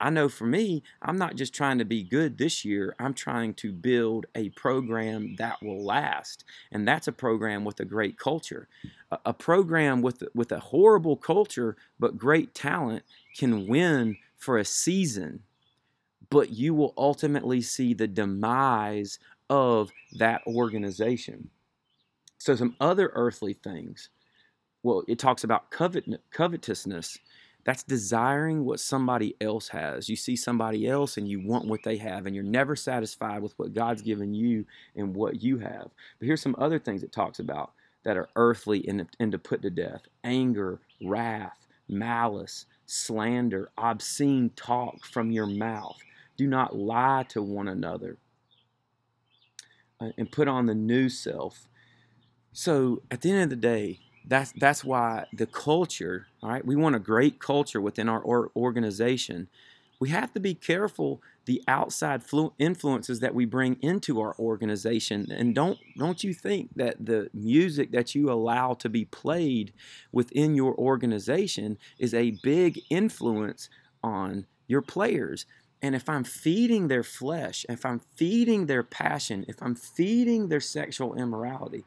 I 0.00 0.10
know 0.10 0.28
for 0.28 0.46
me, 0.46 0.82
I'm 1.02 1.18
not 1.18 1.34
just 1.34 1.52
trying 1.52 1.78
to 1.78 1.84
be 1.84 2.02
good 2.02 2.38
this 2.38 2.64
year, 2.64 2.94
I'm 2.98 3.14
trying 3.14 3.54
to 3.54 3.72
build 3.72 4.26
a 4.34 4.50
program 4.50 5.34
that 5.36 5.62
will 5.62 5.84
last. 5.84 6.44
And 6.70 6.86
that's 6.86 7.08
a 7.08 7.12
program 7.12 7.64
with 7.64 7.80
a 7.80 7.84
great 7.84 8.18
culture. 8.18 8.68
A, 9.10 9.18
a 9.26 9.34
program 9.34 10.00
with, 10.02 10.22
with 10.34 10.52
a 10.52 10.60
horrible 10.60 11.16
culture 11.16 11.76
but 11.98 12.16
great 12.16 12.54
talent 12.54 13.02
can 13.36 13.66
win 13.66 14.16
for 14.36 14.58
a 14.58 14.64
season, 14.64 15.42
but 16.30 16.50
you 16.50 16.74
will 16.74 16.94
ultimately 16.96 17.60
see 17.60 17.92
the 17.92 18.06
demise 18.06 19.18
of 19.50 19.90
that 20.18 20.42
organization. 20.46 21.50
So, 22.38 22.54
some 22.54 22.76
other 22.80 23.10
earthly 23.14 23.52
things. 23.52 24.10
Well, 24.84 25.02
it 25.08 25.18
talks 25.18 25.42
about 25.42 25.70
covet, 25.70 26.04
covetousness 26.30 27.18
that's 27.64 27.82
desiring 27.82 28.64
what 28.64 28.80
somebody 28.80 29.36
else 29.40 29.68
has. 29.68 30.08
You 30.08 30.16
see 30.16 30.36
somebody 30.36 30.88
else 30.88 31.16
and 31.16 31.28
you 31.28 31.40
want 31.40 31.66
what 31.66 31.82
they 31.82 31.96
have, 31.98 32.26
and 32.26 32.34
you're 32.34 32.44
never 32.44 32.76
satisfied 32.76 33.42
with 33.42 33.58
what 33.58 33.74
God's 33.74 34.02
given 34.02 34.32
you 34.32 34.64
and 34.96 35.14
what 35.14 35.42
you 35.42 35.58
have. 35.58 35.90
But 36.18 36.26
here's 36.26 36.40
some 36.40 36.56
other 36.58 36.78
things 36.78 37.02
it 37.02 37.12
talks 37.12 37.38
about 37.38 37.72
that 38.04 38.16
are 38.16 38.28
earthly 38.36 38.86
and, 38.88 39.06
and 39.20 39.32
to 39.32 39.38
put 39.38 39.60
to 39.62 39.70
death 39.70 40.02
anger, 40.24 40.80
wrath, 41.04 41.66
malice, 41.88 42.66
slander, 42.86 43.70
obscene 43.76 44.50
talk 44.56 45.04
from 45.04 45.30
your 45.30 45.46
mouth. 45.46 45.98
Do 46.36 46.46
not 46.46 46.76
lie 46.76 47.26
to 47.30 47.42
one 47.42 47.68
another. 47.68 48.16
Uh, 50.00 50.10
and 50.16 50.30
put 50.30 50.46
on 50.46 50.66
the 50.66 50.74
new 50.74 51.08
self. 51.08 51.68
So 52.52 53.02
at 53.10 53.20
the 53.20 53.32
end 53.32 53.42
of 53.42 53.50
the 53.50 53.56
day, 53.56 53.98
that's 54.24 54.52
that's 54.52 54.84
why 54.84 55.26
the 55.32 55.46
culture 55.46 56.27
all 56.42 56.50
right 56.50 56.64
we 56.64 56.76
want 56.76 56.96
a 56.96 57.00
great 57.00 57.38
culture 57.38 57.80
within 57.80 58.08
our 58.08 58.50
organization 58.56 59.48
we 60.00 60.10
have 60.10 60.32
to 60.32 60.40
be 60.40 60.54
careful 60.54 61.20
the 61.46 61.62
outside 61.66 62.22
flu- 62.22 62.52
influences 62.58 63.20
that 63.20 63.34
we 63.34 63.44
bring 63.44 63.76
into 63.80 64.20
our 64.20 64.34
organization 64.38 65.26
and 65.30 65.54
don't 65.54 65.78
don't 65.96 66.22
you 66.22 66.32
think 66.34 66.70
that 66.76 67.04
the 67.04 67.28
music 67.32 67.90
that 67.90 68.14
you 68.14 68.30
allow 68.30 68.74
to 68.74 68.88
be 68.88 69.04
played 69.04 69.72
within 70.12 70.54
your 70.54 70.74
organization 70.76 71.78
is 71.98 72.14
a 72.14 72.36
big 72.42 72.80
influence 72.90 73.68
on 74.02 74.46
your 74.66 74.82
players. 74.82 75.46
And 75.80 75.94
if 75.94 76.08
I'm 76.08 76.24
feeding 76.24 76.88
their 76.88 77.02
flesh, 77.02 77.64
if 77.68 77.84
I'm 77.84 78.00
feeding 78.16 78.66
their 78.66 78.82
passion, 78.82 79.44
if 79.48 79.62
I'm 79.62 79.74
feeding 79.74 80.48
their 80.48 80.60
sexual 80.60 81.14
immorality, 81.14 81.84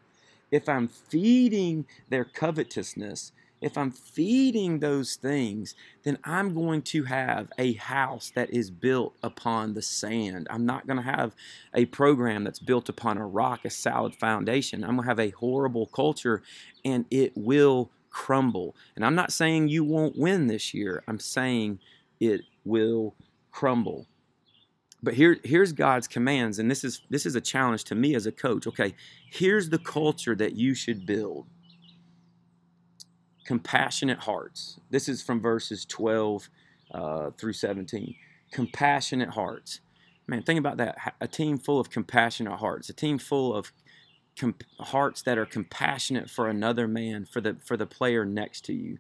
if 0.50 0.68
I'm 0.68 0.88
feeding 0.88 1.86
their 2.10 2.26
covetousness, 2.26 3.32
if 3.62 3.78
I'm 3.78 3.92
feeding 3.92 4.80
those 4.80 5.16
things, 5.16 5.76
then 6.04 6.18
I'm 6.24 6.54
going 6.54 6.82
to 6.84 7.04
have 7.04 7.52
a 7.58 7.74
house 7.74 8.32
that 8.36 8.50
is 8.50 8.72
built 8.72 9.16
upon 9.22 9.76
the 9.76 9.82
sand. 9.84 10.48
I'm 10.50 10.66
not 10.66 10.88
going 10.88 10.98
to 10.98 11.04
have 11.04 11.36
a 11.74 11.86
program 11.86 12.44
that's 12.44 12.60
built 12.60 12.90
upon 12.90 13.20
a 13.20 13.28
rock, 13.28 13.64
a 13.64 13.70
solid 13.70 14.16
foundation. 14.16 14.84
I'm 14.84 14.96
going 14.96 15.04
to 15.04 15.10
have 15.10 15.20
a 15.20 15.30
horrible 15.30 15.86
culture 15.88 16.42
and 16.84 17.06
it 17.12 17.34
will 17.36 17.92
crumble. 18.10 18.76
And 18.96 19.06
I'm 19.06 19.16
not 19.16 19.32
saying 19.32 19.70
you 19.70 19.84
won't 19.84 20.18
win 20.18 20.48
this 20.48 20.74
year, 20.74 21.04
I'm 21.08 21.20
saying 21.20 21.80
it 22.20 22.42
will 22.66 23.16
crumble. 23.52 24.08
But 25.04 25.16
here, 25.16 25.38
here's 25.44 25.74
God's 25.74 26.08
commands, 26.08 26.60
and 26.60 26.70
this 26.70 26.84
is 26.84 27.02
this 27.10 27.26
is 27.26 27.36
a 27.36 27.42
challenge 27.42 27.86
to 27.86 27.96
me 27.96 28.14
as 28.14 28.28
a 28.28 28.32
coach. 28.32 28.68
Okay, 28.68 28.94
here's 29.32 29.70
the 29.70 29.80
culture 29.80 30.36
that 30.36 30.56
you 30.56 30.76
should 30.76 31.08
build 31.08 31.48
compassionate 33.46 34.20
hearts. 34.20 34.80
This 34.90 35.10
is 35.10 35.22
from 35.22 35.42
verses 35.42 35.86
12 35.86 36.50
uh, 36.94 37.32
through 37.38 37.54
17. 37.54 38.16
Compassionate 38.52 39.30
hearts. 39.30 39.80
Man, 40.28 40.44
think 40.44 40.60
about 40.60 40.78
that. 40.78 41.16
A 41.20 41.28
team 41.28 41.58
full 41.58 41.80
of 41.80 41.90
compassionate 41.90 42.60
hearts, 42.60 42.90
a 42.90 42.94
team 42.94 43.18
full 43.18 43.54
of 43.54 43.72
comp- 44.38 44.64
hearts 44.80 45.22
that 45.24 45.38
are 45.38 45.46
compassionate 45.46 46.30
for 46.30 46.48
another 46.48 46.88
man, 46.88 47.26
for 47.26 47.42
the 47.42 47.58
for 47.64 47.76
the 47.78 47.86
player 47.86 48.26
next 48.26 48.66
to 48.66 48.74
you. 48.74 49.00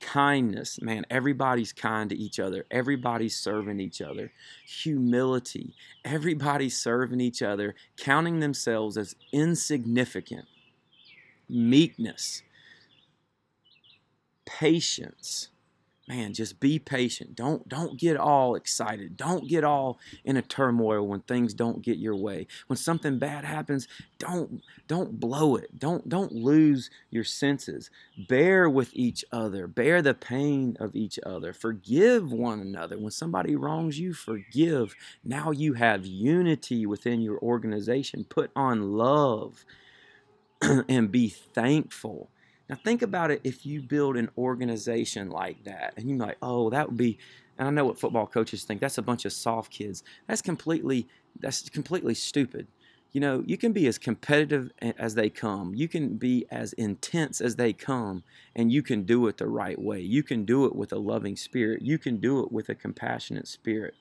Kindness, 0.00 0.80
man, 0.82 1.06
everybody's 1.08 1.72
kind 1.72 2.10
to 2.10 2.16
each 2.16 2.38
other. 2.38 2.66
Everybody's 2.70 3.36
serving 3.36 3.80
each 3.80 4.02
other. 4.02 4.30
Humility, 4.82 5.74
everybody's 6.04 6.76
serving 6.76 7.20
each 7.20 7.42
other, 7.42 7.74
counting 7.96 8.40
themselves 8.40 8.98
as 8.98 9.16
insignificant. 9.32 10.46
Meekness, 11.48 12.42
patience. 14.46 15.50
Man 16.08 16.34
just 16.34 16.60
be 16.60 16.78
patient. 16.78 17.34
Don't 17.34 17.68
don't 17.68 17.98
get 17.98 18.16
all 18.16 18.54
excited. 18.54 19.16
Don't 19.16 19.48
get 19.48 19.64
all 19.64 19.98
in 20.24 20.36
a 20.36 20.42
turmoil 20.42 21.04
when 21.04 21.20
things 21.22 21.52
don't 21.52 21.82
get 21.82 21.98
your 21.98 22.14
way. 22.14 22.46
When 22.68 22.76
something 22.76 23.18
bad 23.18 23.44
happens 23.44 23.88
don't 24.20 24.62
don't 24.86 25.18
blow 25.18 25.56
it. 25.56 25.80
Don't 25.80 26.08
don't 26.08 26.30
lose 26.30 26.90
your 27.10 27.24
senses. 27.24 27.90
Bear 28.28 28.70
with 28.70 28.90
each 28.92 29.24
other. 29.32 29.66
Bear 29.66 30.00
the 30.00 30.14
pain 30.14 30.76
of 30.78 30.94
each 30.94 31.18
other. 31.26 31.52
Forgive 31.52 32.30
one 32.30 32.60
another. 32.60 32.96
When 32.96 33.10
somebody 33.10 33.56
wrongs 33.56 33.98
you 33.98 34.14
forgive. 34.14 34.94
Now 35.24 35.50
you 35.50 35.72
have 35.72 36.06
unity 36.06 36.86
within 36.86 37.20
your 37.20 37.40
organization. 37.40 38.24
Put 38.28 38.52
on 38.54 38.92
love 38.92 39.64
and 40.88 41.10
be 41.10 41.28
thankful 41.30 42.30
now 42.68 42.76
think 42.76 43.02
about 43.02 43.30
it 43.30 43.40
if 43.44 43.64
you 43.64 43.80
build 43.80 44.16
an 44.16 44.30
organization 44.36 45.30
like 45.30 45.64
that 45.64 45.94
and 45.96 46.08
you're 46.08 46.18
like, 46.18 46.36
oh, 46.42 46.70
that 46.70 46.88
would 46.88 46.96
be 46.96 47.18
and 47.58 47.68
I 47.68 47.70
know 47.70 47.86
what 47.86 47.98
football 47.98 48.26
coaches 48.26 48.64
think. 48.64 48.80
That's 48.80 48.98
a 48.98 49.02
bunch 49.02 49.24
of 49.24 49.32
soft 49.32 49.70
kids. 49.72 50.02
That's 50.26 50.42
completely 50.42 51.06
that's 51.38 51.68
completely 51.68 52.14
stupid. 52.14 52.66
You 53.12 53.20
know, 53.20 53.42
you 53.46 53.56
can 53.56 53.72
be 53.72 53.86
as 53.86 53.96
competitive 53.96 54.72
as 54.80 55.14
they 55.14 55.30
come. 55.30 55.74
You 55.74 55.88
can 55.88 56.16
be 56.16 56.44
as 56.50 56.74
intense 56.74 57.40
as 57.40 57.56
they 57.56 57.72
come 57.72 58.24
and 58.54 58.70
you 58.70 58.82
can 58.82 59.04
do 59.04 59.26
it 59.26 59.38
the 59.38 59.46
right 59.46 59.78
way. 59.78 60.00
You 60.00 60.22
can 60.22 60.44
do 60.44 60.66
it 60.66 60.76
with 60.76 60.92
a 60.92 60.98
loving 60.98 61.36
spirit. 61.36 61.80
You 61.80 61.98
can 61.98 62.18
do 62.18 62.40
it 62.40 62.52
with 62.52 62.68
a 62.68 62.74
compassionate 62.74 63.48
spirit. 63.48 63.94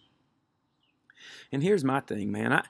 And 1.51 1.63
here's 1.63 1.83
my 1.83 2.01
thing, 2.01 2.31
man. 2.31 2.51
I 2.51 2.65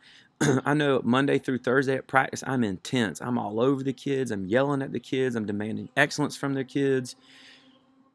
I 0.65 0.73
know 0.73 1.01
Monday 1.03 1.39
through 1.39 1.59
Thursday 1.59 1.95
at 1.95 2.07
practice, 2.07 2.43
I'm 2.45 2.63
intense. 2.63 3.21
I'm 3.21 3.37
all 3.37 3.59
over 3.59 3.83
the 3.83 3.93
kids. 3.93 4.31
I'm 4.31 4.45
yelling 4.45 4.81
at 4.81 4.91
the 4.91 4.99
kids. 4.99 5.35
I'm 5.35 5.45
demanding 5.45 5.89
excellence 5.97 6.37
from 6.37 6.53
their 6.53 6.63
kids. 6.63 7.15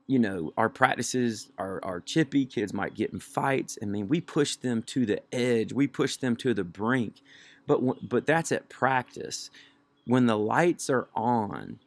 You 0.06 0.18
know, 0.18 0.52
our 0.56 0.68
practices 0.68 1.50
are, 1.58 1.80
are 1.84 2.00
chippy. 2.00 2.44
Kids 2.44 2.74
might 2.74 2.94
get 2.94 3.12
in 3.12 3.20
fights. 3.20 3.78
I 3.82 3.86
mean, 3.86 4.08
we 4.08 4.20
push 4.20 4.56
them 4.56 4.82
to 4.84 5.06
the 5.06 5.22
edge. 5.34 5.72
We 5.72 5.86
push 5.86 6.16
them 6.16 6.36
to 6.36 6.54
the 6.54 6.64
brink. 6.64 7.22
But 7.66 8.08
but 8.08 8.26
that's 8.26 8.52
at 8.52 8.68
practice. 8.68 9.50
When 10.06 10.26
the 10.26 10.36
lights 10.38 10.90
are 10.90 11.08
on, 11.14 11.78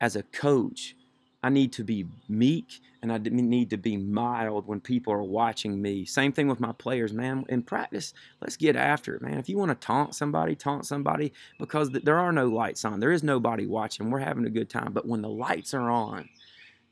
as 0.00 0.16
a 0.16 0.22
coach, 0.24 0.94
I 1.42 1.48
need 1.48 1.72
to 1.74 1.84
be 1.84 2.06
meek 2.28 2.80
and 3.02 3.12
I 3.12 3.18
need 3.18 3.70
to 3.70 3.76
be 3.76 3.96
mild 3.96 4.66
when 4.68 4.80
people 4.80 5.12
are 5.12 5.22
watching 5.24 5.82
me. 5.82 6.04
Same 6.04 6.32
thing 6.32 6.46
with 6.46 6.60
my 6.60 6.72
players, 6.72 7.12
man. 7.12 7.44
In 7.48 7.62
practice, 7.62 8.14
let's 8.40 8.56
get 8.56 8.76
after 8.76 9.16
it, 9.16 9.22
man. 9.22 9.38
If 9.38 9.48
you 9.48 9.58
want 9.58 9.70
to 9.70 9.86
taunt 9.86 10.14
somebody, 10.14 10.54
taunt 10.54 10.86
somebody 10.86 11.32
because 11.58 11.90
there 11.90 12.18
are 12.18 12.32
no 12.32 12.46
lights 12.46 12.84
on. 12.84 13.00
There 13.00 13.10
is 13.10 13.24
nobody 13.24 13.66
watching. 13.66 14.10
We're 14.10 14.20
having 14.20 14.46
a 14.46 14.50
good 14.50 14.70
time. 14.70 14.92
But 14.92 15.06
when 15.06 15.20
the 15.20 15.28
lights 15.28 15.74
are 15.74 15.90
on, 15.90 16.28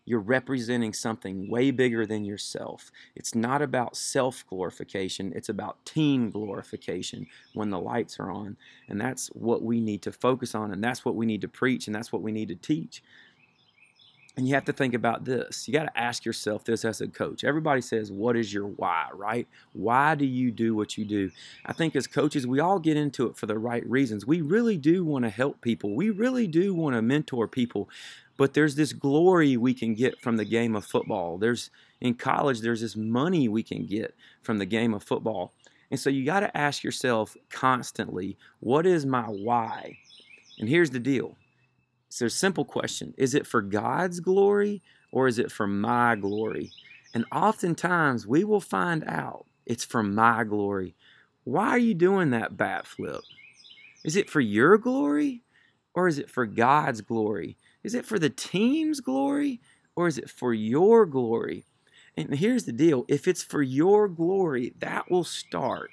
you're 0.05 0.19
representing 0.19 0.93
something 0.93 1.49
way 1.49 1.71
bigger 1.71 2.05
than 2.05 2.25
yourself. 2.25 2.91
It's 3.15 3.37
not 3.37 3.63
about 3.63 3.97
self 3.97 4.45
glorification, 4.49 5.33
it's 5.37 5.49
about 5.49 5.85
team 5.85 6.31
glorification 6.31 7.29
when 7.55 7.71
the 7.71 7.79
lights 7.79 8.19
are 8.19 8.31
on. 8.31 8.57
And 8.89 9.01
that's 9.01 9.29
what 9.29 9.63
we 9.63 9.81
need 9.81 10.03
to 10.03 10.11
focus 10.11 10.57
on, 10.57 10.73
and 10.73 10.83
that's 10.83 11.05
what 11.05 11.15
we 11.15 11.27
need 11.27 11.43
to 11.43 11.49
preach, 11.49 11.87
and 11.87 11.95
that's 11.95 12.13
what 12.13 12.23
we 12.23 12.33
need 12.33 12.49
to 12.49 12.57
teach. 12.57 13.05
And 14.37 14.47
you 14.47 14.55
have 14.55 14.65
to 14.67 14.73
think 14.73 14.95
about 14.95 15.25
this. 15.25 15.67
You 15.67 15.75
got 15.75 15.85
to 15.85 15.99
ask 15.99 16.25
yourself 16.25 16.65
this 16.65 16.85
as 16.85 17.01
a 17.01 17.09
coach. 17.09 17.43
Everybody 17.43 17.81
says, 17.81 18.13
What 18.13 18.37
is 18.37 18.55
your 18.55 18.67
why, 18.67 19.09
right? 19.13 19.49
Why 19.73 20.15
do 20.15 20.25
you 20.25 20.51
do 20.53 20.75
what 20.75 20.97
you 20.97 21.05
do? 21.05 21.31
I 21.67 21.73
think 21.73 21.97
as 21.97 22.07
coaches, 22.07 22.47
we 22.47 22.61
all 22.61 22.79
get 22.79 22.97
into 22.97 23.27
it 23.27 23.37
for 23.37 23.47
the 23.47 23.59
right 23.59 23.85
reasons. 23.89 24.27
We 24.27 24.41
really 24.41 24.77
do 24.77 25.05
want 25.05 25.25
to 25.25 25.31
help 25.31 25.61
people, 25.61 25.95
we 25.95 26.11
really 26.11 26.47
do 26.47 26.75
want 26.75 26.95
to 26.95 27.03
mentor 27.03 27.49
people. 27.49 27.89
But 28.37 28.55
there's 28.55 28.77
this 28.77 28.95
glory 28.95 29.59
we 29.59 29.75
can 29.75 29.95
get 29.95 30.19
from 30.23 30.39
the 30.39 30.47
game 30.47 30.75
of 30.75 30.87
football. 30.87 31.37
There's 31.37 31.71
in 32.01 32.15
college, 32.15 32.61
there's 32.61 32.81
this 32.81 32.97
money 32.97 33.49
we 33.49 33.63
can 33.63 33.85
get 33.85 34.15
from 34.41 34.57
the 34.57 34.65
game 34.65 34.95
of 34.95 35.03
football. 35.03 35.53
And 35.91 36.01
so 36.01 36.09
you 36.09 36.25
got 36.25 36.41
to 36.41 36.57
ask 36.57 36.83
yourself 36.85 37.37
constantly, 37.51 38.39
What 38.61 38.87
is 38.87 39.05
my 39.05 39.25
why? 39.25 39.99
And 40.59 40.69
here's 40.69 40.91
the 40.91 41.01
deal 41.01 41.37
so, 42.11 42.27
simple 42.27 42.65
question 42.65 43.15
Is 43.17 43.35
it 43.35 43.47
for 43.47 43.63
God's 43.63 44.21
glory 44.21 44.83
or 45.13 45.29
is 45.29 45.39
it 45.39 45.51
for 45.51 45.67
my 45.67 46.17
glory? 46.17 46.73
And 47.15 47.25
oftentimes 47.33 48.27
we 48.27 48.45
will 48.45 48.61
find 48.61 49.05
out 49.07 49.47
it's 49.65 49.85
for 49.85 50.03
my 50.03 50.45
glory. 50.45 50.97
Why 51.45 51.69
are 51.71 51.79
you 51.79 51.95
doing 51.95 52.31
that 52.31 52.57
bat 52.57 52.87
flip? 52.87 53.23
Is 54.05 54.17
it 54.17 54.29
for 54.29 54.41
your 54.41 54.77
glory 54.77 55.43
or 55.95 56.09
is 56.09 56.19
it 56.19 56.29
for 56.29 56.47
God's 56.47 57.01
glory? 57.01 57.57
Is 57.85 57.95
it 57.95 58.05
for 58.05 58.19
the 58.19 58.31
team's 58.31 59.01
glory 59.01 59.61
or 59.95 60.09
is 60.09 60.19
it 60.19 60.29
for 60.29 60.53
your 60.53 61.07
glory? 61.07 61.65
And 62.17 62.35
here's 62.35 62.65
the 62.65 62.73
deal 62.73 63.05
if 63.07 63.29
it's 63.29 63.43
for 63.43 63.63
your 63.63 64.09
glory, 64.09 64.75
that 64.81 65.11
will 65.11 65.25
start 65.25 65.91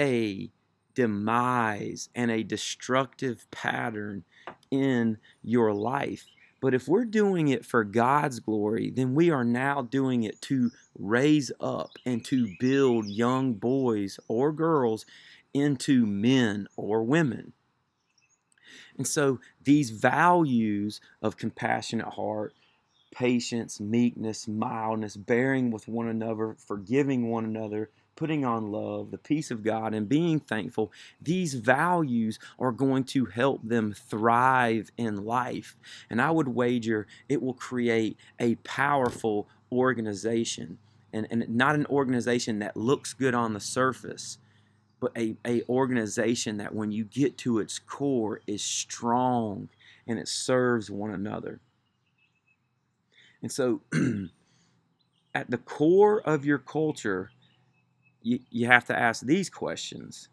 a 0.00 0.50
demise 0.98 2.08
and 2.12 2.28
a 2.28 2.42
destructive 2.42 3.48
pattern 3.52 4.24
in 4.68 5.16
your 5.44 5.72
life. 5.72 6.26
But 6.60 6.74
if 6.74 6.88
we're 6.88 7.04
doing 7.04 7.46
it 7.46 7.64
for 7.64 7.84
God's 7.84 8.40
glory, 8.40 8.90
then 8.90 9.14
we 9.14 9.30
are 9.30 9.44
now 9.44 9.80
doing 9.80 10.24
it 10.24 10.42
to 10.42 10.72
raise 10.98 11.52
up 11.60 11.90
and 12.04 12.24
to 12.24 12.52
build 12.58 13.06
young 13.06 13.54
boys 13.54 14.18
or 14.26 14.50
girls 14.50 15.06
into 15.54 16.04
men 16.04 16.66
or 16.74 17.04
women. 17.04 17.52
And 18.96 19.06
so 19.06 19.38
these 19.62 19.90
values 19.90 21.00
of 21.22 21.36
compassionate 21.36 22.14
heart, 22.14 22.54
patience, 23.12 23.78
meekness, 23.78 24.48
mildness, 24.48 25.16
bearing 25.16 25.70
with 25.70 25.86
one 25.86 26.08
another, 26.08 26.56
forgiving 26.66 27.30
one 27.30 27.44
another, 27.44 27.90
putting 28.18 28.44
on 28.44 28.72
love, 28.72 29.12
the 29.12 29.16
peace 29.16 29.48
of 29.52 29.62
God, 29.62 29.94
and 29.94 30.08
being 30.08 30.40
thankful, 30.40 30.90
these 31.22 31.54
values 31.54 32.40
are 32.58 32.72
going 32.72 33.04
to 33.04 33.26
help 33.26 33.62
them 33.62 33.92
thrive 33.92 34.90
in 34.98 35.24
life. 35.24 35.76
And 36.10 36.20
I 36.20 36.32
would 36.32 36.48
wager 36.48 37.06
it 37.28 37.40
will 37.40 37.54
create 37.54 38.18
a 38.40 38.56
powerful 38.56 39.48
organization. 39.70 40.78
And, 41.12 41.28
and 41.30 41.48
not 41.48 41.76
an 41.76 41.86
organization 41.86 42.58
that 42.58 42.76
looks 42.76 43.14
good 43.14 43.34
on 43.34 43.52
the 43.54 43.60
surface, 43.60 44.38
but 44.98 45.12
a, 45.16 45.36
a 45.46 45.62
organization 45.68 46.56
that 46.56 46.74
when 46.74 46.90
you 46.90 47.04
get 47.04 47.38
to 47.38 47.60
its 47.60 47.78
core 47.78 48.40
is 48.48 48.64
strong 48.64 49.68
and 50.08 50.18
it 50.18 50.26
serves 50.26 50.90
one 50.90 51.12
another. 51.12 51.60
And 53.42 53.52
so 53.52 53.82
at 55.34 55.48
the 55.52 55.58
core 55.58 56.20
of 56.20 56.44
your 56.44 56.58
culture 56.58 57.30
you, 58.22 58.40
you 58.50 58.66
have 58.66 58.84
to 58.86 58.98
ask 58.98 59.24
these 59.24 59.50
questions. 59.50 60.28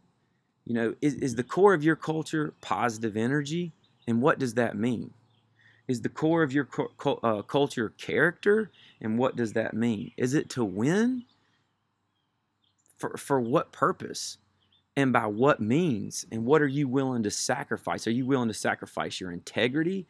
You 0.65 0.73
know, 0.73 0.95
is, 1.01 1.13
is 1.15 1.35
the 1.35 1.43
core 1.43 1.73
of 1.73 1.83
your 1.83 1.95
culture 1.95 2.53
positive 2.61 3.15
energy? 3.15 3.71
And 4.07 4.21
what 4.21 4.39
does 4.39 4.55
that 4.55 4.75
mean? 4.75 5.11
Is 5.87 6.01
the 6.01 6.09
core 6.09 6.41
of 6.41 6.51
your 6.51 6.67
uh, 7.05 7.43
culture 7.43 7.89
character? 7.97 8.71
And 9.01 9.19
what 9.19 9.35
does 9.35 9.53
that 9.53 9.73
mean? 9.73 10.11
Is 10.17 10.33
it 10.33 10.49
to 10.51 10.63
win? 10.63 11.25
For, 12.97 13.17
for 13.17 13.39
what 13.39 13.71
purpose? 13.71 14.37
And 14.97 15.11
by 15.11 15.27
what 15.27 15.59
means? 15.59 16.25
And 16.31 16.45
what 16.45 16.61
are 16.61 16.67
you 16.67 16.87
willing 16.87 17.23
to 17.23 17.31
sacrifice? 17.31 18.07
Are 18.07 18.11
you 18.11 18.25
willing 18.25 18.47
to 18.47 18.53
sacrifice 18.53 19.19
your 19.19 19.31
integrity? 19.31 20.07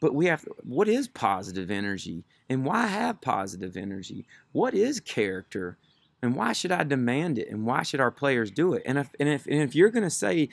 But 0.00 0.14
we 0.14 0.26
have, 0.26 0.44
what 0.62 0.88
is 0.88 1.06
positive 1.06 1.70
energy? 1.70 2.24
And 2.48 2.64
why 2.64 2.86
have 2.86 3.20
positive 3.20 3.76
energy? 3.76 4.26
What 4.52 4.74
is 4.74 5.00
character? 5.00 5.76
And 6.24 6.34
why 6.34 6.54
should 6.54 6.72
I 6.72 6.84
demand 6.84 7.38
it? 7.38 7.50
And 7.50 7.66
why 7.66 7.82
should 7.82 8.00
our 8.00 8.10
players 8.10 8.50
do 8.50 8.72
it? 8.72 8.82
And 8.86 8.96
if, 8.96 9.10
and 9.20 9.28
if, 9.28 9.44
and 9.44 9.60
if 9.60 9.74
you're 9.74 9.90
going 9.90 10.04
to 10.04 10.10
say 10.10 10.48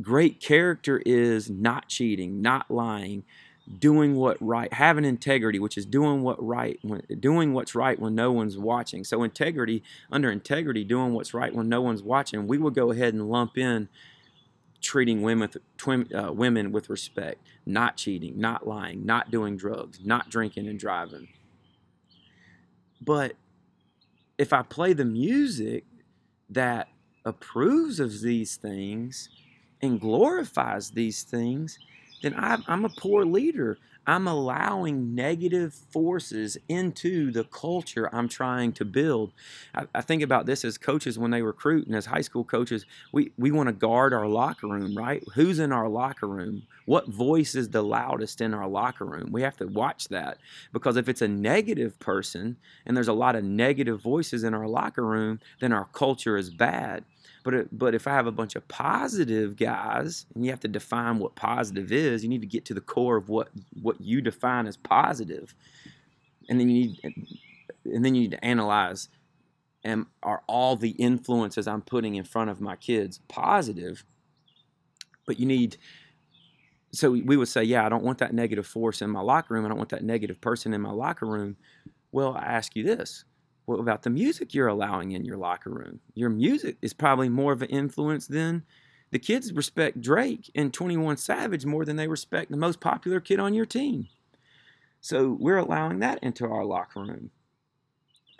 great 0.00 0.40
character 0.40 1.02
is 1.04 1.50
not 1.50 1.88
cheating, 1.88 2.40
not 2.40 2.70
lying, 2.70 3.24
doing 3.78 4.16
what 4.16 4.38
right, 4.40 4.72
having 4.72 5.04
integrity, 5.04 5.58
which 5.58 5.76
is 5.76 5.84
doing 5.84 6.22
what 6.22 6.42
right, 6.42 6.78
when, 6.80 7.02
doing 7.20 7.52
what's 7.52 7.74
right 7.74 8.00
when 8.00 8.14
no 8.14 8.32
one's 8.32 8.56
watching. 8.56 9.04
So 9.04 9.22
integrity, 9.22 9.82
under 10.10 10.30
integrity, 10.30 10.82
doing 10.82 11.12
what's 11.12 11.34
right 11.34 11.54
when 11.54 11.68
no 11.68 11.82
one's 11.82 12.02
watching, 12.02 12.46
we 12.46 12.56
will 12.56 12.70
go 12.70 12.90
ahead 12.90 13.12
and 13.12 13.28
lump 13.28 13.58
in 13.58 13.90
treating 14.80 15.20
women 15.20 15.50
uh, 15.86 16.32
women 16.32 16.72
with 16.72 16.88
respect, 16.88 17.46
not 17.66 17.98
cheating, 17.98 18.40
not 18.40 18.66
lying, 18.66 19.04
not 19.04 19.30
doing 19.30 19.58
drugs, 19.58 20.00
not 20.02 20.30
drinking 20.30 20.68
and 20.68 20.78
driving. 20.78 21.28
But 22.98 23.34
if 24.42 24.52
I 24.52 24.62
play 24.62 24.92
the 24.92 25.04
music 25.04 25.84
that 26.50 26.88
approves 27.24 28.00
of 28.00 28.20
these 28.20 28.56
things 28.56 29.28
and 29.80 30.00
glorifies 30.00 30.90
these 30.90 31.22
things, 31.22 31.78
then 32.22 32.34
I'm 32.36 32.84
a 32.84 32.88
poor 32.88 33.24
leader. 33.24 33.78
I'm 34.06 34.26
allowing 34.26 35.14
negative 35.14 35.72
forces 35.74 36.58
into 36.68 37.30
the 37.30 37.44
culture 37.44 38.12
I'm 38.12 38.28
trying 38.28 38.72
to 38.72 38.84
build. 38.84 39.32
I, 39.74 39.84
I, 39.94 40.00
think 40.00 40.22
about 40.22 40.44
this 40.46 40.64
as 40.64 40.76
coaches 40.76 41.18
when 41.18 41.30
they 41.30 41.42
recruit 41.42 41.86
and 41.86 41.94
as 41.94 42.06
high 42.06 42.20
school 42.22 42.42
coaches, 42.42 42.84
we, 43.12 43.30
we 43.38 43.52
want 43.52 43.68
to 43.68 43.72
guard 43.72 44.12
our 44.12 44.26
locker 44.26 44.66
room, 44.66 44.96
right? 44.96 45.22
Who's 45.34 45.60
in 45.60 45.70
our 45.70 45.88
locker 45.88 46.26
room? 46.26 46.64
What 46.84 47.08
voice 47.08 47.54
is 47.54 47.70
the 47.70 47.82
loudest 47.82 48.40
in 48.40 48.54
our 48.54 48.66
locker 48.66 49.04
room? 49.04 49.30
We 49.30 49.42
have 49.42 49.56
to 49.58 49.66
watch 49.66 50.08
that 50.08 50.38
because 50.72 50.96
if 50.96 51.08
it's 51.08 51.22
a 51.22 51.28
negative 51.28 51.98
person 52.00 52.56
and 52.84 52.96
there's 52.96 53.08
a 53.08 53.12
lot 53.12 53.36
of 53.36 53.44
negative 53.44 54.02
voices 54.02 54.42
in 54.42 54.52
our 54.52 54.66
locker 54.66 55.06
room, 55.06 55.38
then 55.60 55.72
our 55.72 55.86
culture 55.92 56.36
is 56.36 56.50
bad. 56.50 57.04
But 57.42 57.76
but 57.76 57.94
if 57.94 58.06
I 58.06 58.12
have 58.12 58.26
a 58.26 58.32
bunch 58.32 58.56
of 58.56 58.66
positive 58.68 59.56
guys, 59.56 60.26
and 60.34 60.44
you 60.44 60.50
have 60.50 60.60
to 60.60 60.68
define 60.68 61.18
what 61.18 61.34
positive 61.34 61.90
is, 61.90 62.22
you 62.22 62.28
need 62.28 62.40
to 62.40 62.46
get 62.46 62.64
to 62.66 62.74
the 62.74 62.80
core 62.80 63.16
of 63.16 63.28
what 63.28 63.48
what 63.80 64.00
you 64.00 64.20
define 64.20 64.66
as 64.66 64.76
positive, 64.76 65.54
and 66.48 66.60
then 66.60 66.68
you 66.68 66.74
need 66.74 66.98
and 67.84 68.04
then 68.04 68.14
you 68.14 68.22
need 68.22 68.32
to 68.32 68.44
analyze. 68.44 69.08
And 69.84 70.06
are 70.22 70.42
all 70.46 70.76
the 70.76 70.90
influences 70.90 71.66
I'm 71.66 71.82
putting 71.82 72.14
in 72.14 72.22
front 72.22 72.50
of 72.50 72.60
my 72.60 72.76
kids 72.76 73.18
positive? 73.28 74.04
But 75.26 75.40
you 75.40 75.46
need 75.46 75.76
so 76.92 77.10
we 77.10 77.36
would 77.36 77.48
say, 77.48 77.64
yeah, 77.64 77.86
I 77.86 77.88
don't 77.88 78.04
want 78.04 78.18
that 78.18 78.34
negative 78.34 78.66
force 78.66 79.00
in 79.00 79.10
my 79.10 79.20
locker 79.20 79.54
room. 79.54 79.64
I 79.64 79.68
don't 79.68 79.78
want 79.78 79.90
that 79.90 80.04
negative 80.04 80.40
person 80.40 80.74
in 80.74 80.80
my 80.82 80.90
locker 80.92 81.26
room. 81.26 81.56
Well, 82.12 82.34
I 82.34 82.42
ask 82.42 82.76
you 82.76 82.84
this 82.84 83.24
what 83.64 83.78
about 83.78 84.02
the 84.02 84.10
music 84.10 84.54
you're 84.54 84.68
allowing 84.68 85.12
in 85.12 85.24
your 85.24 85.36
locker 85.36 85.70
room? 85.70 86.00
Your 86.14 86.30
music 86.30 86.76
is 86.82 86.92
probably 86.92 87.28
more 87.28 87.52
of 87.52 87.62
an 87.62 87.68
influence 87.68 88.26
than 88.26 88.64
the 89.10 89.18
kids 89.18 89.52
respect 89.52 90.00
Drake 90.00 90.50
and 90.54 90.72
21 90.72 91.18
Savage 91.18 91.66
more 91.66 91.84
than 91.84 91.96
they 91.96 92.08
respect 92.08 92.50
the 92.50 92.56
most 92.56 92.80
popular 92.80 93.20
kid 93.20 93.38
on 93.38 93.54
your 93.54 93.66
team. 93.66 94.08
So 95.00 95.36
we're 95.38 95.58
allowing 95.58 95.98
that 96.00 96.18
into 96.22 96.46
our 96.46 96.64
locker 96.64 97.00
room. 97.00 97.30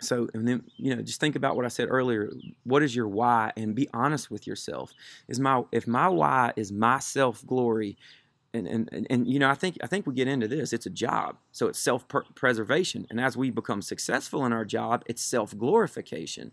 So, 0.01 0.27
and 0.33 0.47
then, 0.47 0.63
you 0.77 0.95
know, 0.95 1.01
just 1.01 1.19
think 1.19 1.35
about 1.35 1.55
what 1.55 1.65
I 1.65 1.69
said 1.69 1.87
earlier. 1.89 2.31
What 2.63 2.83
is 2.83 2.95
your 2.95 3.07
why? 3.07 3.51
And 3.55 3.75
be 3.75 3.87
honest 3.93 4.29
with 4.29 4.47
yourself. 4.47 4.91
Is 5.27 5.39
my, 5.39 5.63
if 5.71 5.87
my 5.87 6.07
why 6.07 6.53
is 6.55 6.71
my 6.71 6.99
self 6.99 7.45
glory, 7.45 7.97
and, 8.53 8.67
and, 8.67 9.07
and, 9.09 9.27
you 9.27 9.39
know 9.39 9.49
I 9.49 9.55
think 9.55 9.77
I 9.83 9.87
think 9.87 10.05
we 10.05 10.13
get 10.13 10.27
into 10.27 10.47
this. 10.47 10.73
It's 10.73 10.85
a 10.85 10.91
job, 10.91 11.37
so 11.51 11.67
it's 11.67 11.79
self 11.79 12.05
preservation, 12.35 13.07
and 13.09 13.19
as 13.19 13.35
we 13.35 13.49
become 13.49 13.81
successful 13.81 14.45
in 14.45 14.53
our 14.53 14.65
job, 14.65 15.03
it's 15.07 15.21
self 15.21 15.57
glorification. 15.57 16.51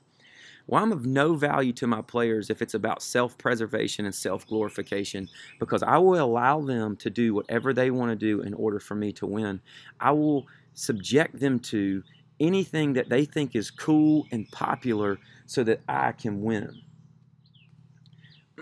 Well, 0.67 0.83
I'm 0.83 0.93
of 0.93 1.05
no 1.05 1.35
value 1.35 1.73
to 1.75 1.87
my 1.87 2.01
players 2.01 2.49
if 2.49 2.63
it's 2.63 2.75
about 2.75 3.03
self 3.03 3.37
preservation 3.39 4.05
and 4.05 4.15
self 4.15 4.47
glorification 4.47 5.29
because 5.59 5.83
I 5.83 5.99
will 5.99 6.23
allow 6.23 6.61
them 6.61 6.97
to 6.99 7.11
do 7.11 7.35
whatever 7.35 7.73
they 7.73 7.91
want 7.91 8.11
to 8.11 8.17
do 8.17 8.41
in 8.43 8.55
order 8.55 8.79
for 8.79 8.95
me 8.95 9.13
to 9.15 9.27
win. 9.27 9.61
I 9.99 10.13
will 10.13 10.47
subject 10.75 11.41
them 11.41 11.59
to 11.59 12.03
anything 12.39 12.95
that 12.95 13.09
they 13.09 13.25
think 13.25 13.55
is 13.55 13.71
cool 13.71 14.27
and 14.33 14.49
popular 14.51 15.19
so 15.47 15.63
that 15.65 15.81
I 15.89 16.13
can 16.13 16.43
win. 16.43 16.83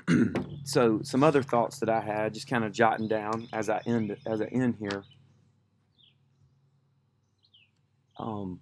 so 0.64 1.00
some 1.02 1.22
other 1.22 1.42
thoughts 1.42 1.78
that 1.80 1.88
I 1.88 2.00
had, 2.00 2.34
just 2.34 2.48
kind 2.48 2.64
of 2.64 2.72
jotting 2.72 3.08
down 3.08 3.48
as 3.52 3.68
I 3.68 3.80
end 3.86 4.16
as 4.26 4.40
I 4.40 4.46
end 4.46 4.76
here. 4.78 5.04
Um, 8.18 8.60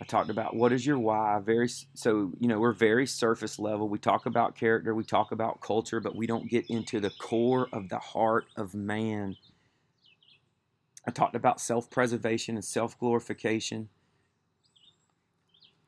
I 0.00 0.04
talked 0.04 0.30
about 0.30 0.54
what 0.54 0.72
is 0.72 0.84
your 0.84 0.98
why. 0.98 1.40
Very 1.44 1.68
so 1.68 2.32
you 2.38 2.48
know 2.48 2.58
we're 2.58 2.72
very 2.72 3.06
surface 3.06 3.58
level. 3.58 3.88
We 3.88 3.98
talk 3.98 4.26
about 4.26 4.54
character, 4.54 4.94
we 4.94 5.04
talk 5.04 5.32
about 5.32 5.60
culture, 5.60 6.00
but 6.00 6.14
we 6.14 6.26
don't 6.26 6.48
get 6.50 6.68
into 6.68 7.00
the 7.00 7.10
core 7.10 7.68
of 7.72 7.88
the 7.88 7.98
heart 7.98 8.44
of 8.56 8.74
man. 8.74 9.36
I 11.06 11.10
talked 11.10 11.36
about 11.36 11.60
self 11.60 11.90
preservation 11.90 12.56
and 12.56 12.64
self 12.64 12.98
glorification. 12.98 13.88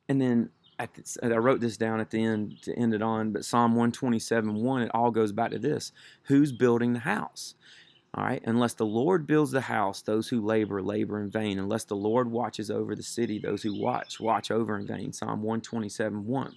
And 0.08 0.20
then 0.20 0.50
the, 0.78 1.18
I 1.22 1.38
wrote 1.38 1.60
this 1.60 1.76
down 1.76 2.00
at 2.00 2.10
the 2.10 2.22
end 2.22 2.62
to 2.62 2.74
end 2.74 2.94
it 2.94 3.02
on, 3.02 3.32
but 3.32 3.44
Psalm 3.44 3.72
127 3.72 4.54
1, 4.54 4.82
it 4.82 4.90
all 4.94 5.10
goes 5.10 5.32
back 5.32 5.50
to 5.50 5.58
this 5.58 5.92
Who's 6.24 6.52
building 6.52 6.92
the 6.92 7.00
house? 7.00 7.54
All 8.14 8.24
right, 8.24 8.42
unless 8.46 8.74
the 8.74 8.86
Lord 8.86 9.26
builds 9.26 9.50
the 9.50 9.60
house, 9.60 10.00
those 10.00 10.28
who 10.28 10.40
labor, 10.40 10.82
labor 10.82 11.20
in 11.20 11.30
vain. 11.30 11.58
Unless 11.58 11.84
the 11.84 11.96
Lord 11.96 12.30
watches 12.30 12.70
over 12.70 12.94
the 12.94 13.02
city, 13.02 13.38
those 13.38 13.62
who 13.62 13.78
watch, 13.78 14.20
watch 14.20 14.50
over 14.50 14.78
in 14.78 14.86
vain. 14.86 15.12
Psalm 15.12 15.42
127 15.42 16.26
1. 16.26 16.56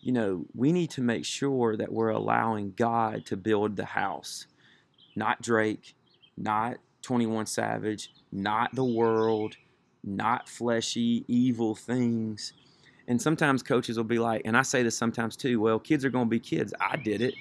You 0.00 0.12
know, 0.12 0.46
we 0.54 0.72
need 0.72 0.90
to 0.90 1.00
make 1.00 1.24
sure 1.24 1.76
that 1.76 1.92
we're 1.92 2.10
allowing 2.10 2.72
God 2.76 3.26
to 3.26 3.36
build 3.36 3.76
the 3.76 3.84
house, 3.84 4.46
not 5.14 5.40
Drake, 5.40 5.94
not 6.36 6.78
21 7.02 7.46
Savage, 7.46 8.12
not 8.32 8.74
the 8.74 8.84
world, 8.84 9.56
not 10.02 10.48
fleshy, 10.48 11.24
evil 11.28 11.74
things 11.74 12.52
and 13.08 13.20
sometimes 13.20 13.62
coaches 13.62 13.96
will 13.96 14.04
be 14.04 14.18
like, 14.18 14.42
and 14.44 14.56
I 14.56 14.62
say 14.62 14.82
this 14.82 14.96
sometimes 14.96 15.36
too, 15.36 15.60
well, 15.60 15.78
kids 15.78 16.04
are 16.04 16.10
going 16.10 16.26
to 16.26 16.30
be 16.30 16.40
kids. 16.40 16.74
I 16.80 16.96
did 16.96 17.22
it. 17.22 17.34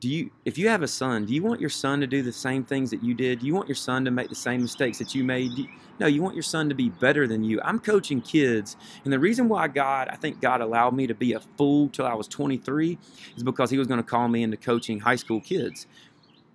Do 0.00 0.10
you 0.10 0.30
if 0.44 0.58
you 0.58 0.68
have 0.68 0.82
a 0.82 0.88
son, 0.88 1.24
do 1.24 1.32
you 1.32 1.42
want 1.42 1.62
your 1.62 1.70
son 1.70 1.98
to 2.00 2.06
do 2.06 2.20
the 2.20 2.32
same 2.32 2.62
things 2.62 2.90
that 2.90 3.02
you 3.02 3.14
did? 3.14 3.38
Do 3.38 3.46
you 3.46 3.54
want 3.54 3.68
your 3.68 3.74
son 3.74 4.04
to 4.04 4.10
make 4.10 4.28
the 4.28 4.34
same 4.34 4.60
mistakes 4.60 4.98
that 4.98 5.14
you 5.14 5.24
made? 5.24 5.52
You, 5.52 5.66
no, 5.98 6.06
you 6.06 6.20
want 6.20 6.34
your 6.34 6.42
son 6.42 6.68
to 6.68 6.74
be 6.74 6.90
better 6.90 7.26
than 7.26 7.42
you. 7.42 7.58
I'm 7.62 7.78
coaching 7.78 8.20
kids, 8.20 8.76
and 9.04 9.12
the 9.12 9.18
reason 9.18 9.48
why 9.48 9.66
God, 9.68 10.08
I 10.10 10.16
think 10.16 10.42
God 10.42 10.60
allowed 10.60 10.92
me 10.94 11.06
to 11.06 11.14
be 11.14 11.32
a 11.32 11.40
fool 11.40 11.88
till 11.88 12.04
I 12.04 12.12
was 12.12 12.28
23 12.28 12.98
is 13.34 13.42
because 13.42 13.70
he 13.70 13.78
was 13.78 13.86
going 13.86 13.96
to 13.96 14.04
call 14.04 14.28
me 14.28 14.42
into 14.42 14.58
coaching 14.58 15.00
high 15.00 15.16
school 15.16 15.40
kids 15.40 15.86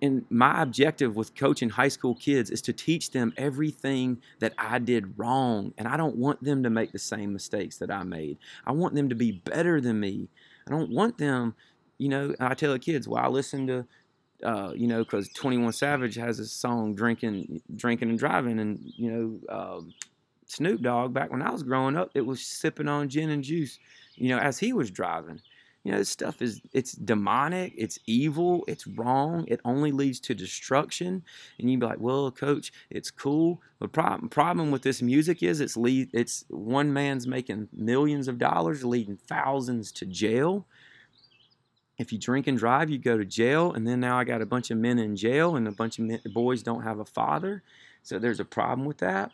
and 0.02 0.24
my 0.30 0.62
objective 0.62 1.14
with 1.14 1.34
coaching 1.34 1.70
high 1.70 1.88
school 1.88 2.14
kids 2.14 2.50
is 2.50 2.62
to 2.62 2.72
teach 2.72 3.10
them 3.10 3.34
everything 3.36 4.22
that 4.38 4.54
I 4.56 4.78
did 4.78 5.18
wrong. 5.18 5.74
And 5.76 5.86
I 5.86 5.96
don't 5.96 6.16
want 6.16 6.42
them 6.42 6.62
to 6.62 6.70
make 6.70 6.92
the 6.92 6.98
same 6.98 7.32
mistakes 7.32 7.76
that 7.78 7.90
I 7.90 8.02
made. 8.02 8.38
I 8.66 8.72
want 8.72 8.94
them 8.94 9.08
to 9.10 9.14
be 9.14 9.32
better 9.32 9.80
than 9.80 10.00
me. 10.00 10.28
I 10.66 10.70
don't 10.70 10.90
want 10.90 11.18
them, 11.18 11.54
you 11.98 12.08
know, 12.08 12.34
I 12.40 12.54
tell 12.54 12.72
the 12.72 12.78
kids, 12.78 13.06
well, 13.06 13.22
I 13.22 13.28
listen 13.28 13.66
to, 13.66 13.86
uh, 14.42 14.72
you 14.74 14.86
know, 14.86 15.04
because 15.04 15.28
21 15.30 15.72
Savage 15.72 16.14
has 16.14 16.38
a 16.38 16.46
song, 16.46 16.94
Drinking, 16.94 17.60
Drinking 17.76 18.08
and 18.08 18.18
Driving. 18.18 18.58
And, 18.58 18.78
you 18.96 19.10
know, 19.10 19.54
uh, 19.54 19.80
Snoop 20.46 20.80
Dogg, 20.80 21.12
back 21.12 21.30
when 21.30 21.42
I 21.42 21.50
was 21.50 21.62
growing 21.62 21.96
up, 21.96 22.10
it 22.14 22.22
was 22.22 22.44
sipping 22.44 22.88
on 22.88 23.08
gin 23.08 23.30
and 23.30 23.44
juice, 23.44 23.78
you 24.14 24.30
know, 24.30 24.38
as 24.38 24.58
he 24.58 24.72
was 24.72 24.90
driving. 24.90 25.40
You 25.82 25.92
know, 25.92 25.98
this 25.98 26.10
stuff 26.10 26.42
is 26.42 26.60
it's 26.72 26.92
demonic, 26.92 27.72
it's 27.76 27.98
evil, 28.06 28.64
it's 28.68 28.86
wrong, 28.86 29.46
it 29.48 29.60
only 29.64 29.92
leads 29.92 30.20
to 30.20 30.34
destruction. 30.34 31.22
And 31.58 31.70
you'd 31.70 31.80
be 31.80 31.86
like, 31.86 32.00
well, 32.00 32.30
coach, 32.30 32.70
it's 32.90 33.10
cool. 33.10 33.62
The 33.80 33.88
problem 33.88 34.28
problem 34.28 34.70
with 34.70 34.82
this 34.82 35.00
music 35.00 35.42
is 35.42 35.60
it's 35.60 35.78
lead 35.78 36.10
it's 36.12 36.44
one 36.48 36.92
man's 36.92 37.26
making 37.26 37.68
millions 37.72 38.28
of 38.28 38.36
dollars, 38.36 38.84
leading 38.84 39.16
thousands 39.16 39.90
to 39.92 40.06
jail. 40.06 40.66
If 41.98 42.12
you 42.12 42.18
drink 42.18 42.46
and 42.46 42.58
drive, 42.58 42.90
you 42.90 42.98
go 42.98 43.16
to 43.16 43.24
jail, 43.24 43.72
and 43.72 43.86
then 43.86 44.00
now 44.00 44.18
I 44.18 44.24
got 44.24 44.42
a 44.42 44.46
bunch 44.46 44.70
of 44.70 44.78
men 44.78 44.98
in 44.98 45.16
jail, 45.16 45.56
and 45.56 45.66
a 45.68 45.72
bunch 45.72 45.98
of 45.98 46.06
men, 46.06 46.20
boys 46.26 46.62
don't 46.62 46.82
have 46.82 46.98
a 46.98 47.04
father. 47.04 47.62
So 48.02 48.18
there's 48.18 48.40
a 48.40 48.44
problem 48.44 48.86
with 48.86 48.98
that. 48.98 49.32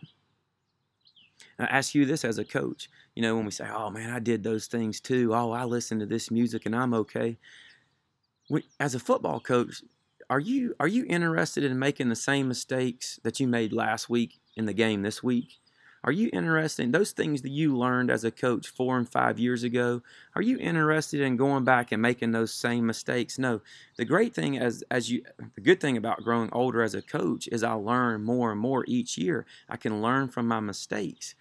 I 1.58 1.64
ask 1.64 1.94
you 1.94 2.04
this 2.04 2.24
as 2.24 2.38
a 2.38 2.44
coach. 2.44 2.88
You 3.14 3.22
know, 3.22 3.36
when 3.36 3.44
we 3.44 3.50
say, 3.50 3.68
oh 3.72 3.90
man, 3.90 4.10
I 4.10 4.18
did 4.18 4.42
those 4.42 4.66
things 4.66 5.00
too. 5.00 5.34
Oh, 5.34 5.52
I 5.52 5.64
listen 5.64 5.98
to 6.00 6.06
this 6.06 6.30
music 6.30 6.66
and 6.66 6.76
I'm 6.76 6.94
okay. 6.94 7.38
as 8.78 8.94
a 8.94 9.00
football 9.00 9.40
coach, 9.40 9.82
are 10.28 10.40
you 10.40 10.74
are 10.80 10.88
you 10.88 11.06
interested 11.08 11.64
in 11.64 11.78
making 11.78 12.08
the 12.08 12.16
same 12.16 12.48
mistakes 12.48 13.20
that 13.22 13.38
you 13.38 13.46
made 13.46 13.72
last 13.72 14.10
week 14.10 14.40
in 14.56 14.66
the 14.66 14.72
game 14.72 15.02
this 15.02 15.22
week? 15.22 15.58
Are 16.06 16.12
you 16.12 16.30
interested 16.32 16.84
in 16.84 16.92
those 16.92 17.10
things 17.10 17.42
that 17.42 17.50
you 17.50 17.76
learned 17.76 18.12
as 18.12 18.22
a 18.22 18.30
coach 18.30 18.68
four 18.68 18.96
and 18.96 19.08
five 19.08 19.40
years 19.40 19.64
ago? 19.64 20.02
Are 20.36 20.42
you 20.42 20.56
interested 20.58 21.20
in 21.20 21.36
going 21.36 21.64
back 21.64 21.90
and 21.90 22.00
making 22.00 22.30
those 22.30 22.54
same 22.54 22.86
mistakes? 22.86 23.40
No. 23.40 23.60
The 23.96 24.04
great 24.04 24.32
thing 24.32 24.56
as 24.56 24.84
as 24.90 25.10
you 25.10 25.22
the 25.54 25.60
good 25.60 25.80
thing 25.80 25.96
about 25.96 26.22
growing 26.22 26.50
older 26.52 26.82
as 26.82 26.94
a 26.94 27.02
coach 27.02 27.48
is 27.48 27.64
I 27.64 27.72
learn 27.72 28.22
more 28.22 28.52
and 28.52 28.60
more 28.60 28.84
each 28.86 29.18
year. 29.18 29.46
I 29.68 29.76
can 29.76 30.00
learn 30.00 30.28
from 30.28 30.46
my 30.46 30.60
mistakes. 30.60 31.34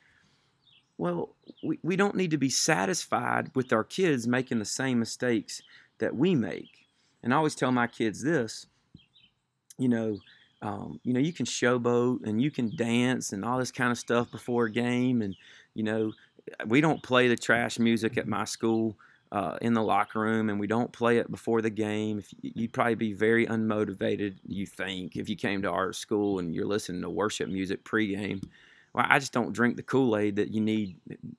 Well, 0.97 1.35
we, 1.63 1.79
we 1.83 1.95
don't 1.95 2.15
need 2.15 2.31
to 2.31 2.37
be 2.37 2.49
satisfied 2.49 3.51
with 3.53 3.73
our 3.73 3.83
kids 3.83 4.27
making 4.27 4.59
the 4.59 4.65
same 4.65 4.99
mistakes 4.99 5.61
that 5.99 6.15
we 6.15 6.35
make. 6.35 6.87
And 7.21 7.33
I 7.33 7.37
always 7.37 7.55
tell 7.55 7.71
my 7.71 7.87
kids 7.87 8.23
this, 8.23 8.67
you 9.77 9.89
know, 9.89 10.19
um, 10.61 10.99
you 11.03 11.13
know, 11.13 11.19
you 11.19 11.33
can 11.33 11.45
showboat 11.45 12.25
and 12.25 12.41
you 12.41 12.49
can 12.49 12.75
dance 12.75 13.33
and 13.33 13.43
all 13.43 13.59
this 13.59 13.71
kind 13.71 13.91
of 13.91 13.97
stuff 13.97 14.31
before 14.31 14.65
a 14.65 14.71
game. 14.71 15.21
And, 15.21 15.35
you 15.73 15.83
know, 15.83 16.13
we 16.65 16.81
don't 16.81 17.03
play 17.03 17.27
the 17.27 17.35
trash 17.35 17.77
music 17.77 18.17
at 18.17 18.27
my 18.27 18.45
school 18.45 18.95
uh, 19.31 19.57
in 19.61 19.73
the 19.73 19.81
locker 19.81 20.21
room 20.21 20.49
and 20.49 20.59
we 20.59 20.67
don't 20.67 20.91
play 20.93 21.17
it 21.17 21.29
before 21.29 21.61
the 21.61 21.69
game. 21.69 22.19
If 22.19 22.33
you'd 22.41 22.73
probably 22.73 22.95
be 22.95 23.13
very 23.13 23.45
unmotivated, 23.47 24.35
you 24.47 24.65
think, 24.65 25.15
if 25.17 25.27
you 25.27 25.35
came 25.35 25.61
to 25.63 25.69
our 25.69 25.91
school 25.91 26.39
and 26.39 26.55
you're 26.55 26.65
listening 26.65 27.01
to 27.01 27.09
worship 27.09 27.49
music 27.49 27.83
pregame. 27.83 28.41
Well, 28.95 29.05
I 29.07 29.19
just 29.19 29.33
don't 29.33 29.51
drink 29.51 29.75
the 29.75 29.83
Kool 29.83 30.17
Aid 30.17 30.37
that 30.37 30.53
you 30.53 30.61
need 30.61 30.95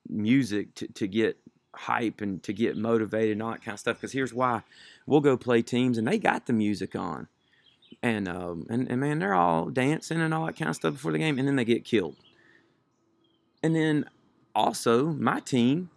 music 0.09 0.75
to, 0.77 0.87
to 0.89 1.09
get 1.09 1.39
hype 1.75 2.21
and 2.21 2.43
to 2.43 2.53
get 2.53 2.77
motivated 2.77 3.33
and 3.33 3.43
all 3.43 3.53
that 3.53 3.65
kind 3.65 3.75
of 3.75 3.81
stuff. 3.81 3.97
Because 3.97 4.13
here's 4.13 4.35
why 4.35 4.63
we'll 5.07 5.21
go 5.21 5.37
play 5.37 5.63
teams 5.63 5.97
and 5.97 6.07
they 6.07 6.19
got 6.19 6.47
the 6.47 6.53
music 6.53 6.95
on 6.95 7.29
and 8.03 8.29
um, 8.29 8.67
and, 8.69 8.91
and 8.91 9.01
man, 9.01 9.19
they're 9.19 9.35
all 9.35 9.67
dancing 9.67 10.21
and 10.21 10.33
all 10.33 10.47
that 10.47 10.57
kind 10.57 10.69
of 10.69 10.77
stuff 10.77 10.95
before 10.95 11.13
the 11.13 11.19
game, 11.19 11.39
and 11.39 11.49
then 11.49 11.57
they 11.57 11.65
get 11.65 11.85
killed. 11.85 12.17
And 13.63 13.75
then 13.75 14.05
also 14.55 15.07
my 15.07 15.41
team, 15.41 15.91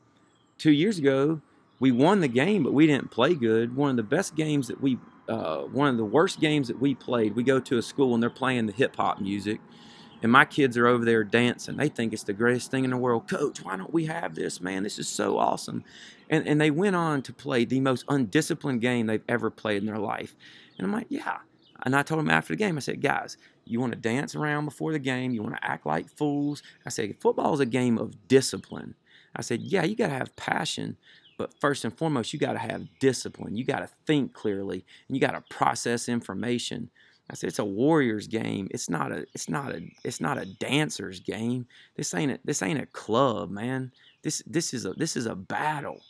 two 0.57 0.71
years 0.71 0.97
ago, 0.97 1.41
we 1.79 1.91
won 1.91 2.19
the 2.19 2.27
game, 2.27 2.63
but 2.63 2.73
we 2.73 2.87
didn't 2.87 3.11
play 3.11 3.35
good. 3.35 3.75
One 3.75 3.91
of 3.91 3.97
the 3.97 4.03
best 4.03 4.35
games 4.35 4.67
that 4.67 4.81
we, 4.81 4.97
uh, 5.27 5.59
one 5.63 5.89
of 5.89 5.97
the 5.97 6.05
worst 6.05 6.39
games 6.39 6.67
that 6.67 6.79
we 6.79 6.95
played. 6.95 7.35
We 7.35 7.43
go 7.43 7.59
to 7.59 7.77
a 7.77 7.81
school 7.81 8.13
and 8.13 8.23
they're 8.23 8.29
playing 8.29 8.65
the 8.65 8.73
hip 8.73 8.95
hop 8.95 9.21
music, 9.21 9.59
and 10.21 10.31
my 10.31 10.45
kids 10.45 10.77
are 10.77 10.87
over 10.87 11.05
there 11.05 11.23
dancing. 11.23 11.77
They 11.77 11.89
think 11.89 12.13
it's 12.13 12.23
the 12.23 12.33
greatest 12.33 12.71
thing 12.71 12.83
in 12.83 12.91
the 12.91 12.97
world. 12.97 13.27
Coach, 13.29 13.63
why 13.63 13.77
don't 13.77 13.93
we 13.93 14.05
have 14.05 14.35
this, 14.35 14.59
man? 14.61 14.83
This 14.83 14.99
is 14.99 15.07
so 15.07 15.37
awesome. 15.37 15.83
And 16.29 16.47
and 16.47 16.59
they 16.59 16.71
went 16.71 16.95
on 16.95 17.21
to 17.23 17.33
play 17.33 17.65
the 17.65 17.79
most 17.79 18.05
undisciplined 18.07 18.81
game 18.81 19.07
they've 19.07 19.23
ever 19.29 19.49
played 19.49 19.77
in 19.81 19.85
their 19.85 19.97
life. 19.97 20.35
And 20.77 20.85
I'm 20.85 20.93
like, 20.93 21.07
yeah, 21.09 21.39
and 21.83 21.95
I 21.95 22.03
told 22.03 22.19
them 22.19 22.29
after 22.29 22.53
the 22.53 22.57
game, 22.57 22.77
I 22.77 22.81
said, 22.81 23.01
guys, 23.01 23.37
you 23.65 23.79
want 23.79 23.93
to 23.93 23.99
dance 23.99 24.35
around 24.35 24.65
before 24.65 24.91
the 24.91 24.99
game, 24.99 25.31
you 25.31 25.41
want 25.43 25.55
to 25.55 25.65
act 25.65 25.85
like 25.85 26.09
fools. 26.09 26.63
I 26.85 26.89
said, 26.89 27.15
football 27.19 27.53
is 27.53 27.59
a 27.59 27.65
game 27.65 27.97
of 27.97 28.27
discipline. 28.27 28.95
I 29.35 29.41
said, 29.41 29.61
yeah, 29.61 29.83
you 29.83 29.95
got 29.95 30.07
to 30.07 30.13
have 30.13 30.35
passion, 30.35 30.97
but 31.37 31.53
first 31.59 31.85
and 31.85 31.95
foremost, 31.95 32.33
you 32.33 32.39
got 32.39 32.53
to 32.53 32.59
have 32.59 32.87
discipline. 32.99 33.55
You 33.55 33.63
got 33.63 33.79
to 33.79 33.89
think 34.05 34.33
clearly, 34.33 34.85
and 35.07 35.15
you 35.15 35.21
got 35.21 35.31
to 35.31 35.55
process 35.55 36.09
information. 36.09 36.89
I 37.29 37.35
said 37.35 37.49
it's 37.49 37.59
a 37.59 37.65
warrior's 37.65 38.27
game. 38.27 38.67
It's 38.71 38.89
not 38.89 39.11
a 39.11 39.25
it's 39.33 39.49
not 39.49 39.73
a 39.73 39.81
it's 40.03 40.19
not 40.19 40.37
a 40.37 40.45
dancer's 40.45 41.19
game. 41.19 41.67
This 41.95 42.13
ain't 42.13 42.31
a, 42.31 42.39
this 42.43 42.61
ain't 42.63 42.81
a 42.81 42.87
club, 42.87 43.51
man. 43.51 43.91
This 44.23 44.41
this 44.47 44.73
is 44.73 44.85
a 44.85 44.93
this 44.93 45.15
is 45.15 45.25
a 45.25 45.35
battle. 45.35 46.01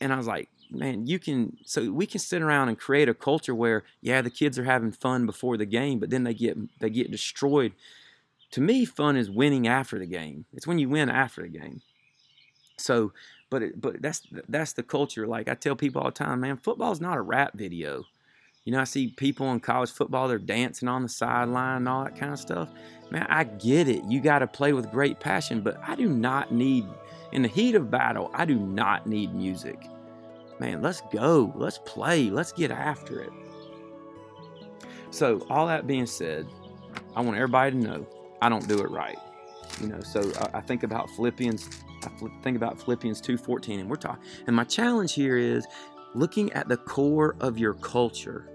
And 0.00 0.12
I 0.12 0.16
was 0.16 0.26
like, 0.26 0.48
man, 0.70 1.06
you 1.06 1.18
can 1.18 1.58
so 1.66 1.92
we 1.92 2.06
can 2.06 2.20
sit 2.20 2.40
around 2.40 2.68
and 2.68 2.78
create 2.78 3.08
a 3.08 3.14
culture 3.14 3.54
where 3.54 3.84
yeah, 4.00 4.22
the 4.22 4.30
kids 4.30 4.58
are 4.58 4.64
having 4.64 4.92
fun 4.92 5.26
before 5.26 5.56
the 5.58 5.66
game, 5.66 5.98
but 5.98 6.10
then 6.10 6.24
they 6.24 6.34
get 6.34 6.56
they 6.80 6.88
get 6.88 7.10
destroyed. 7.10 7.72
To 8.52 8.62
me, 8.62 8.86
fun 8.86 9.16
is 9.16 9.30
winning 9.30 9.68
after 9.68 9.98
the 9.98 10.06
game. 10.06 10.46
It's 10.54 10.66
when 10.66 10.78
you 10.78 10.88
win 10.88 11.10
after 11.10 11.42
the 11.42 11.48
game. 11.48 11.82
So, 12.78 13.12
but 13.50 13.62
it, 13.62 13.80
but 13.80 14.00
that's 14.00 14.22
that's 14.48 14.72
the 14.72 14.82
culture. 14.82 15.26
Like 15.26 15.48
I 15.48 15.54
tell 15.54 15.76
people 15.76 16.00
all 16.00 16.08
the 16.08 16.12
time, 16.12 16.40
man, 16.40 16.56
football's 16.56 17.02
not 17.02 17.18
a 17.18 17.22
rap 17.22 17.52
video. 17.54 18.04
You 18.68 18.72
know, 18.72 18.80
I 18.80 18.84
see 18.84 19.08
people 19.08 19.50
in 19.52 19.60
college 19.60 19.90
football, 19.90 20.28
they're 20.28 20.38
dancing 20.38 20.88
on 20.88 21.02
the 21.02 21.08
sideline 21.08 21.78
and 21.78 21.88
all 21.88 22.04
that 22.04 22.16
kind 22.16 22.34
of 22.34 22.38
stuff. 22.38 22.68
Man, 23.10 23.26
I 23.30 23.44
get 23.44 23.88
it. 23.88 24.04
You 24.04 24.20
got 24.20 24.40
to 24.40 24.46
play 24.46 24.74
with 24.74 24.90
great 24.90 25.20
passion, 25.20 25.62
but 25.62 25.80
I 25.82 25.94
do 25.94 26.06
not 26.08 26.52
need, 26.52 26.86
in 27.32 27.40
the 27.40 27.48
heat 27.48 27.74
of 27.74 27.90
battle, 27.90 28.30
I 28.34 28.44
do 28.44 28.56
not 28.56 29.06
need 29.06 29.34
music 29.34 29.88
man, 30.60 30.82
let's 30.82 31.02
go, 31.12 31.52
let's 31.56 31.78
play, 31.78 32.30
let's 32.30 32.52
get 32.52 32.70
after 32.70 33.20
it. 33.20 33.32
So, 35.10 35.46
all 35.48 35.66
that 35.66 35.86
being 35.86 36.06
said, 36.06 36.46
I 37.16 37.20
want 37.20 37.36
everybody 37.36 37.72
to 37.72 37.76
know 37.76 38.06
I 38.42 38.48
don't 38.48 38.68
do 38.68 38.80
it 38.80 38.90
right. 38.90 39.18
You 39.80 39.88
know, 39.88 40.00
so 40.00 40.32
I, 40.54 40.60
think 40.60 40.82
about 40.82 41.08
Philippians, 41.10 41.68
I 42.04 42.10
think 42.42 42.56
about 42.56 42.82
Philippians 42.82 43.20
2:14, 43.20 43.80
and 43.80 43.88
we're 43.88 43.96
talking. 43.96 44.22
And 44.46 44.54
my 44.54 44.64
challenge 44.64 45.14
here 45.14 45.36
is 45.36 45.66
looking 46.14 46.52
at 46.52 46.68
the 46.68 46.76
core 46.76 47.36
of 47.40 47.58
your 47.58 47.74
culture, 47.74 48.48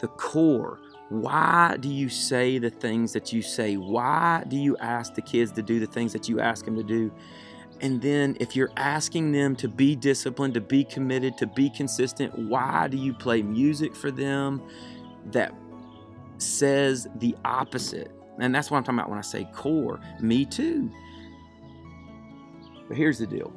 the 0.00 0.08
core. 0.08 0.80
Why 1.08 1.76
do 1.78 1.88
you 1.88 2.08
say 2.08 2.58
the 2.58 2.70
things 2.70 3.12
that 3.12 3.32
you 3.32 3.40
say? 3.40 3.76
Why 3.76 4.42
do 4.48 4.56
you 4.56 4.76
ask 4.78 5.14
the 5.14 5.22
kids 5.22 5.52
to 5.52 5.62
do 5.62 5.78
the 5.78 5.86
things 5.86 6.12
that 6.12 6.28
you 6.28 6.40
ask 6.40 6.64
them 6.64 6.76
to 6.76 6.82
do? 6.82 7.12
And 7.80 8.00
then, 8.00 8.36
if 8.40 8.56
you're 8.56 8.72
asking 8.76 9.32
them 9.32 9.54
to 9.56 9.68
be 9.68 9.94
disciplined, 9.94 10.54
to 10.54 10.60
be 10.60 10.82
committed, 10.82 11.36
to 11.38 11.46
be 11.46 11.68
consistent, 11.70 12.36
why 12.36 12.88
do 12.88 12.96
you 12.96 13.12
play 13.12 13.42
music 13.42 13.94
for 13.94 14.10
them 14.10 14.62
that 15.26 15.52
says 16.38 17.06
the 17.16 17.36
opposite? 17.44 18.10
And 18.40 18.54
that's 18.54 18.70
what 18.70 18.78
I'm 18.78 18.84
talking 18.84 18.98
about 18.98 19.10
when 19.10 19.18
I 19.18 19.22
say 19.22 19.46
core. 19.52 20.00
Me 20.20 20.44
too. 20.44 20.90
But 22.88 22.96
here's 22.96 23.18
the 23.18 23.26
deal 23.26 23.52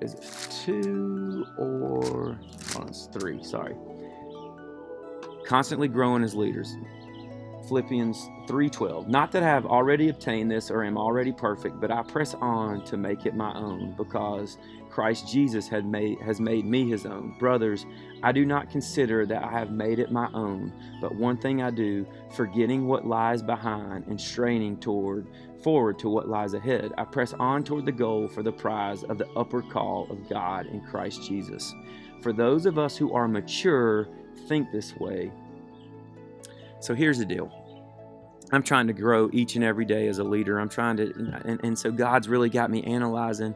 is 0.00 0.14
it 0.14 0.50
two 0.64 1.46
or 1.58 2.38
oh, 2.76 2.82
it's 2.86 3.06
three? 3.06 3.42
Sorry. 3.42 3.74
Constantly 5.46 5.86
growing 5.86 6.24
as 6.24 6.34
leaders. 6.34 6.76
Philippians 7.68 8.28
3:12. 8.48 9.08
Not 9.08 9.32
that 9.32 9.42
I 9.42 9.46
have 9.46 9.66
already 9.66 10.08
obtained 10.08 10.50
this 10.50 10.70
or 10.70 10.84
am 10.84 10.98
already 10.98 11.32
perfect, 11.32 11.80
but 11.80 11.90
I 11.90 12.02
press 12.02 12.34
on 12.34 12.84
to 12.84 12.96
make 12.96 13.26
it 13.26 13.34
my 13.34 13.54
own 13.54 13.94
because 13.96 14.58
Christ 14.90 15.28
Jesus 15.28 15.70
made 15.70 16.20
has 16.20 16.40
made 16.40 16.64
me 16.64 16.88
his 16.88 17.06
own. 17.06 17.34
Brothers, 17.38 17.86
I 18.22 18.32
do 18.32 18.44
not 18.44 18.70
consider 18.70 19.26
that 19.26 19.44
I 19.44 19.50
have 19.50 19.70
made 19.70 19.98
it 19.98 20.10
my 20.10 20.28
own, 20.32 20.72
but 21.00 21.14
one 21.14 21.36
thing 21.36 21.62
I 21.62 21.70
do, 21.70 22.06
forgetting 22.30 22.86
what 22.86 23.06
lies 23.06 23.42
behind 23.42 24.06
and 24.06 24.20
straining 24.20 24.76
toward 24.78 25.26
forward 25.60 25.98
to 26.00 26.08
what 26.08 26.28
lies 26.28 26.54
ahead, 26.54 26.92
I 26.98 27.04
press 27.04 27.34
on 27.34 27.64
toward 27.64 27.86
the 27.86 27.92
goal 27.92 28.28
for 28.28 28.42
the 28.42 28.52
prize 28.52 29.02
of 29.04 29.18
the 29.18 29.28
upward 29.36 29.68
call 29.70 30.06
of 30.10 30.28
God 30.28 30.66
in 30.66 30.80
Christ 30.80 31.22
Jesus. 31.22 31.74
For 32.20 32.32
those 32.32 32.66
of 32.66 32.78
us 32.78 32.96
who 32.96 33.12
are 33.12 33.28
mature, 33.28 34.08
think 34.48 34.70
this 34.72 34.94
way 34.96 35.30
so 36.80 36.94
here's 36.94 37.18
the 37.18 37.24
deal. 37.24 37.50
I'm 38.52 38.62
trying 38.62 38.86
to 38.86 38.92
grow 38.92 39.28
each 39.32 39.56
and 39.56 39.64
every 39.64 39.84
day 39.84 40.06
as 40.06 40.18
a 40.18 40.24
leader. 40.24 40.60
I'm 40.60 40.68
trying 40.68 40.96
to, 40.98 41.12
and, 41.44 41.60
and 41.64 41.78
so 41.78 41.90
God's 41.90 42.28
really 42.28 42.48
got 42.48 42.70
me 42.70 42.82
analyzing 42.84 43.54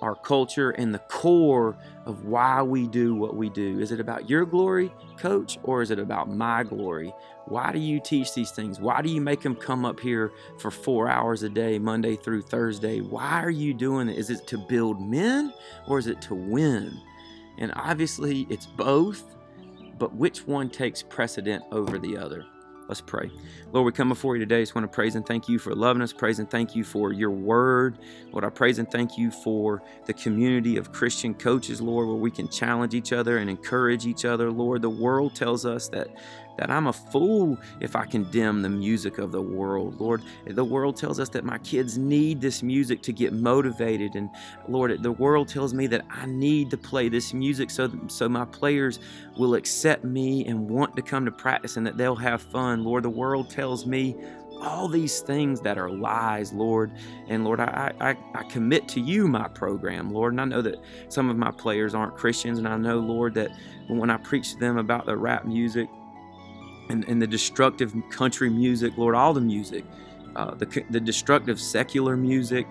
our 0.00 0.14
culture 0.14 0.70
and 0.70 0.94
the 0.94 1.00
core 1.00 1.76
of 2.06 2.26
why 2.26 2.62
we 2.62 2.86
do 2.86 3.14
what 3.16 3.34
we 3.34 3.48
do. 3.50 3.80
Is 3.80 3.90
it 3.90 3.98
about 3.98 4.30
your 4.30 4.44
glory, 4.44 4.92
coach, 5.18 5.58
or 5.64 5.82
is 5.82 5.90
it 5.90 5.98
about 5.98 6.30
my 6.30 6.62
glory? 6.62 7.12
Why 7.46 7.72
do 7.72 7.80
you 7.80 7.98
teach 7.98 8.34
these 8.34 8.52
things? 8.52 8.78
Why 8.78 9.02
do 9.02 9.10
you 9.10 9.20
make 9.20 9.40
them 9.40 9.56
come 9.56 9.84
up 9.84 9.98
here 9.98 10.30
for 10.60 10.70
four 10.70 11.08
hours 11.08 11.42
a 11.42 11.48
day, 11.48 11.78
Monday 11.80 12.14
through 12.14 12.42
Thursday? 12.42 13.00
Why 13.00 13.42
are 13.42 13.50
you 13.50 13.74
doing 13.74 14.08
it? 14.08 14.16
Is 14.16 14.30
it 14.30 14.46
to 14.46 14.58
build 14.58 15.00
men 15.00 15.52
or 15.88 15.98
is 15.98 16.06
it 16.06 16.22
to 16.22 16.36
win? 16.36 16.96
And 17.58 17.72
obviously, 17.74 18.46
it's 18.48 18.66
both 18.66 19.33
but 19.98 20.14
which 20.14 20.46
one 20.46 20.70
takes 20.70 21.02
precedent 21.02 21.64
over 21.72 21.98
the 21.98 22.16
other? 22.16 22.44
Let's 22.86 23.00
pray. 23.00 23.30
Lord, 23.72 23.86
we 23.86 23.92
come 23.92 24.10
before 24.10 24.36
you 24.36 24.40
today. 24.40 24.60
Just 24.60 24.74
want 24.74 24.90
to 24.90 24.94
praise 24.94 25.14
and 25.14 25.26
thank 25.26 25.48
you 25.48 25.58
for 25.58 25.74
loving 25.74 26.02
us. 26.02 26.12
Praise 26.12 26.38
and 26.38 26.50
thank 26.50 26.76
you 26.76 26.84
for 26.84 27.12
your 27.12 27.30
word. 27.30 27.98
Lord, 28.30 28.44
I 28.44 28.50
praise 28.50 28.78
and 28.78 28.90
thank 28.90 29.16
you 29.16 29.30
for 29.30 29.82
the 30.04 30.12
community 30.12 30.76
of 30.76 30.92
Christian 30.92 31.32
coaches, 31.32 31.80
Lord, 31.80 32.06
where 32.06 32.16
we 32.16 32.30
can 32.30 32.46
challenge 32.48 32.94
each 32.94 33.12
other 33.12 33.38
and 33.38 33.48
encourage 33.48 34.06
each 34.06 34.26
other. 34.26 34.50
Lord, 34.50 34.82
the 34.82 34.90
world 34.90 35.34
tells 35.34 35.64
us 35.64 35.88
that 35.88 36.08
that 36.56 36.70
I'm 36.70 36.86
a 36.86 36.92
fool 36.92 37.58
if 37.80 37.96
I 37.96 38.04
condemn 38.06 38.62
the 38.62 38.68
music 38.68 39.18
of 39.18 39.32
the 39.32 39.42
world. 39.42 40.00
Lord, 40.00 40.22
the 40.46 40.64
world 40.64 40.96
tells 40.96 41.18
us 41.18 41.28
that 41.30 41.44
my 41.44 41.58
kids 41.58 41.98
need 41.98 42.40
this 42.40 42.62
music 42.62 43.02
to 43.02 43.12
get 43.12 43.32
motivated. 43.32 44.14
And 44.14 44.30
Lord, 44.68 45.02
the 45.02 45.12
world 45.12 45.48
tells 45.48 45.74
me 45.74 45.86
that 45.88 46.04
I 46.10 46.26
need 46.26 46.70
to 46.70 46.76
play 46.76 47.08
this 47.08 47.34
music 47.34 47.70
so, 47.70 47.90
so 48.08 48.28
my 48.28 48.44
players 48.44 49.00
will 49.36 49.54
accept 49.54 50.04
me 50.04 50.46
and 50.46 50.68
want 50.70 50.94
to 50.96 51.02
come 51.02 51.24
to 51.24 51.32
practice 51.32 51.76
and 51.76 51.86
that 51.86 51.96
they'll 51.96 52.14
have 52.14 52.40
fun. 52.40 52.73
Lord, 52.82 53.04
the 53.04 53.10
world 53.10 53.50
tells 53.50 53.86
me 53.86 54.16
all 54.60 54.88
these 54.88 55.20
things 55.20 55.60
that 55.60 55.76
are 55.76 55.90
lies, 55.90 56.52
Lord. 56.52 56.92
And 57.28 57.44
Lord, 57.44 57.60
I, 57.60 57.92
I, 58.00 58.16
I 58.34 58.42
commit 58.44 58.88
to 58.88 59.00
you 59.00 59.28
my 59.28 59.46
program, 59.48 60.10
Lord. 60.10 60.32
And 60.32 60.40
I 60.40 60.44
know 60.46 60.62
that 60.62 60.76
some 61.08 61.28
of 61.28 61.36
my 61.36 61.50
players 61.50 61.94
aren't 61.94 62.16
Christians. 62.16 62.58
And 62.58 62.66
I 62.66 62.76
know, 62.78 62.98
Lord, 62.98 63.34
that 63.34 63.50
when 63.88 64.08
I 64.10 64.16
preach 64.16 64.52
to 64.52 64.58
them 64.58 64.78
about 64.78 65.04
the 65.06 65.16
rap 65.16 65.44
music, 65.44 65.88
and, 66.88 67.04
and 67.08 67.20
the 67.20 67.26
destructive 67.26 67.94
country 68.10 68.50
music, 68.50 68.92
Lord, 68.96 69.14
all 69.14 69.32
the 69.32 69.40
music, 69.40 69.84
uh, 70.36 70.54
the, 70.54 70.84
the 70.90 71.00
destructive 71.00 71.60
secular 71.60 72.16
music. 72.16 72.66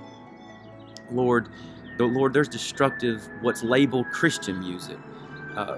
Lord, 1.11 1.49
the 1.97 2.05
Lord, 2.05 2.33
there's 2.33 2.49
destructive 2.49 3.27
what's 3.41 3.63
labeled 3.63 4.05
Christian 4.11 4.59
music. 4.59 4.97
Uh, 5.55 5.77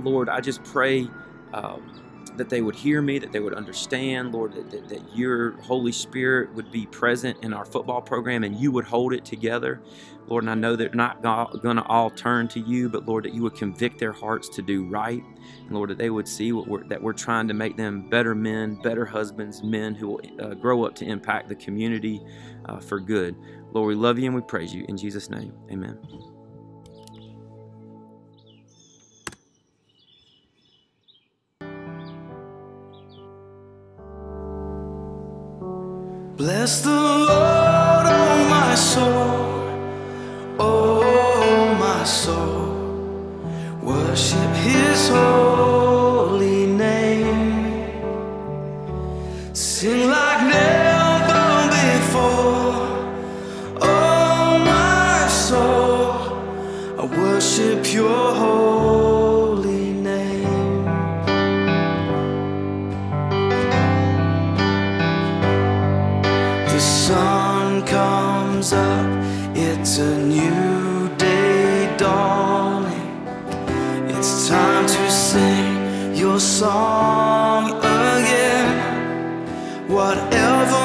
Lord, 0.00 0.28
I 0.28 0.40
just 0.40 0.62
pray 0.64 1.08
um, 1.52 2.01
that 2.36 2.48
they 2.48 2.62
would 2.62 2.74
hear 2.74 3.02
me, 3.02 3.18
that 3.18 3.32
they 3.32 3.40
would 3.40 3.54
understand, 3.54 4.32
Lord, 4.32 4.54
that, 4.54 4.70
that, 4.70 4.88
that, 4.88 5.16
your 5.16 5.52
Holy 5.62 5.92
Spirit 5.92 6.54
would 6.54 6.70
be 6.70 6.86
present 6.86 7.38
in 7.42 7.52
our 7.52 7.64
football 7.64 8.00
program 8.00 8.44
and 8.44 8.56
you 8.56 8.72
would 8.72 8.84
hold 8.84 9.12
it 9.12 9.24
together. 9.24 9.80
Lord, 10.26 10.44
and 10.44 10.50
I 10.50 10.54
know 10.54 10.76
they're 10.76 10.90
not 10.94 11.22
going 11.22 11.76
to 11.76 11.84
all 11.84 12.08
turn 12.08 12.48
to 12.48 12.60
you, 12.60 12.88
but 12.88 13.06
Lord, 13.06 13.24
that 13.24 13.34
you 13.34 13.42
would 13.42 13.54
convict 13.54 13.98
their 13.98 14.12
hearts 14.12 14.48
to 14.50 14.62
do 14.62 14.84
right. 14.84 15.22
And 15.66 15.72
Lord, 15.72 15.90
that 15.90 15.98
they 15.98 16.10
would 16.10 16.28
see 16.28 16.52
we're, 16.52 16.84
that 16.84 17.02
we're 17.02 17.12
trying 17.12 17.48
to 17.48 17.54
make 17.54 17.76
them 17.76 18.08
better 18.08 18.34
men, 18.34 18.76
better 18.76 19.04
husbands, 19.04 19.62
men 19.62 19.94
who 19.94 20.08
will 20.08 20.20
uh, 20.40 20.54
grow 20.54 20.84
up 20.84 20.94
to 20.96 21.04
impact 21.04 21.48
the 21.48 21.56
community 21.56 22.22
uh, 22.66 22.78
for 22.78 23.00
good. 23.00 23.36
Lord, 23.72 23.88
we 23.88 23.94
love 23.94 24.18
you 24.18 24.26
and 24.26 24.34
we 24.34 24.42
praise 24.42 24.72
you. 24.72 24.84
In 24.88 24.96
Jesus' 24.96 25.28
name, 25.28 25.52
amen. 25.70 25.98
Bless 36.42 36.80
the 36.80 36.90
Lord, 36.90 37.31
sing 75.32 76.14
your 76.14 76.38
song 76.38 77.70
again. 77.78 78.68
Whatever 79.88 80.81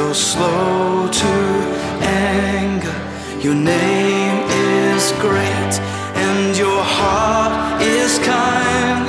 you're 0.00 0.14
slow 0.14 1.08
to 1.12 1.34
anger. 2.00 2.98
Your 3.46 3.54
name 3.54 4.38
is 4.48 5.12
great 5.26 5.74
and 6.26 6.56
your 6.56 6.82
heart 6.82 7.82
is 7.82 8.18
kind. 8.20 9.06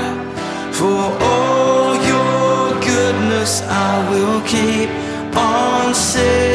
For 0.80 1.02
all 1.32 1.96
your 2.12 2.80
goodness, 2.92 3.62
I 3.62 3.92
will 4.12 4.42
keep 4.42 4.90
on 5.38 5.96
singing. 5.96 6.51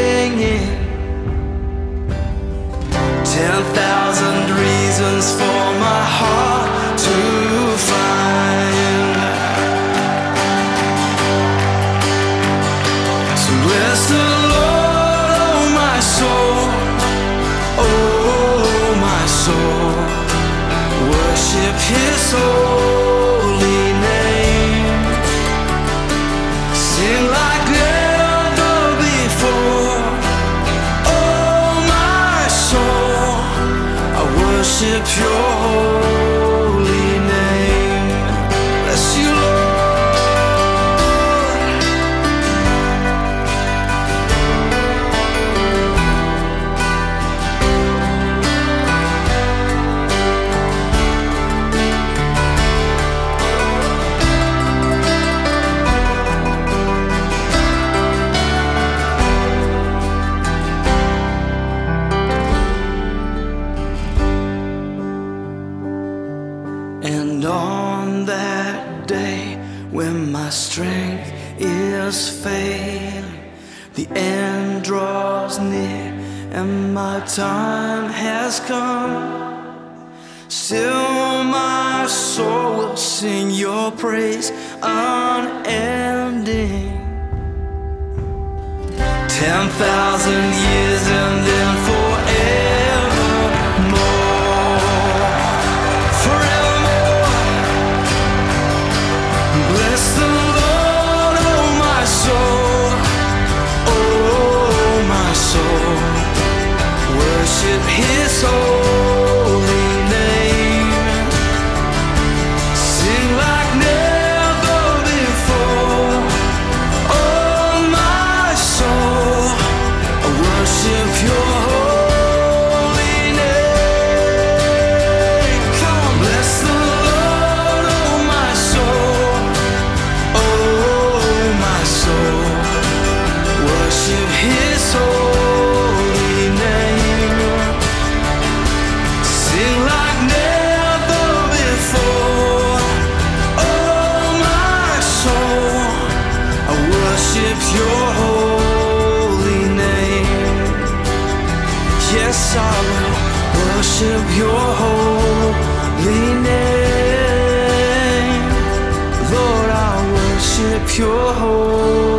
in 160.59 160.73
a 160.73 160.87
pure 160.87 161.33
hope. 161.35 162.16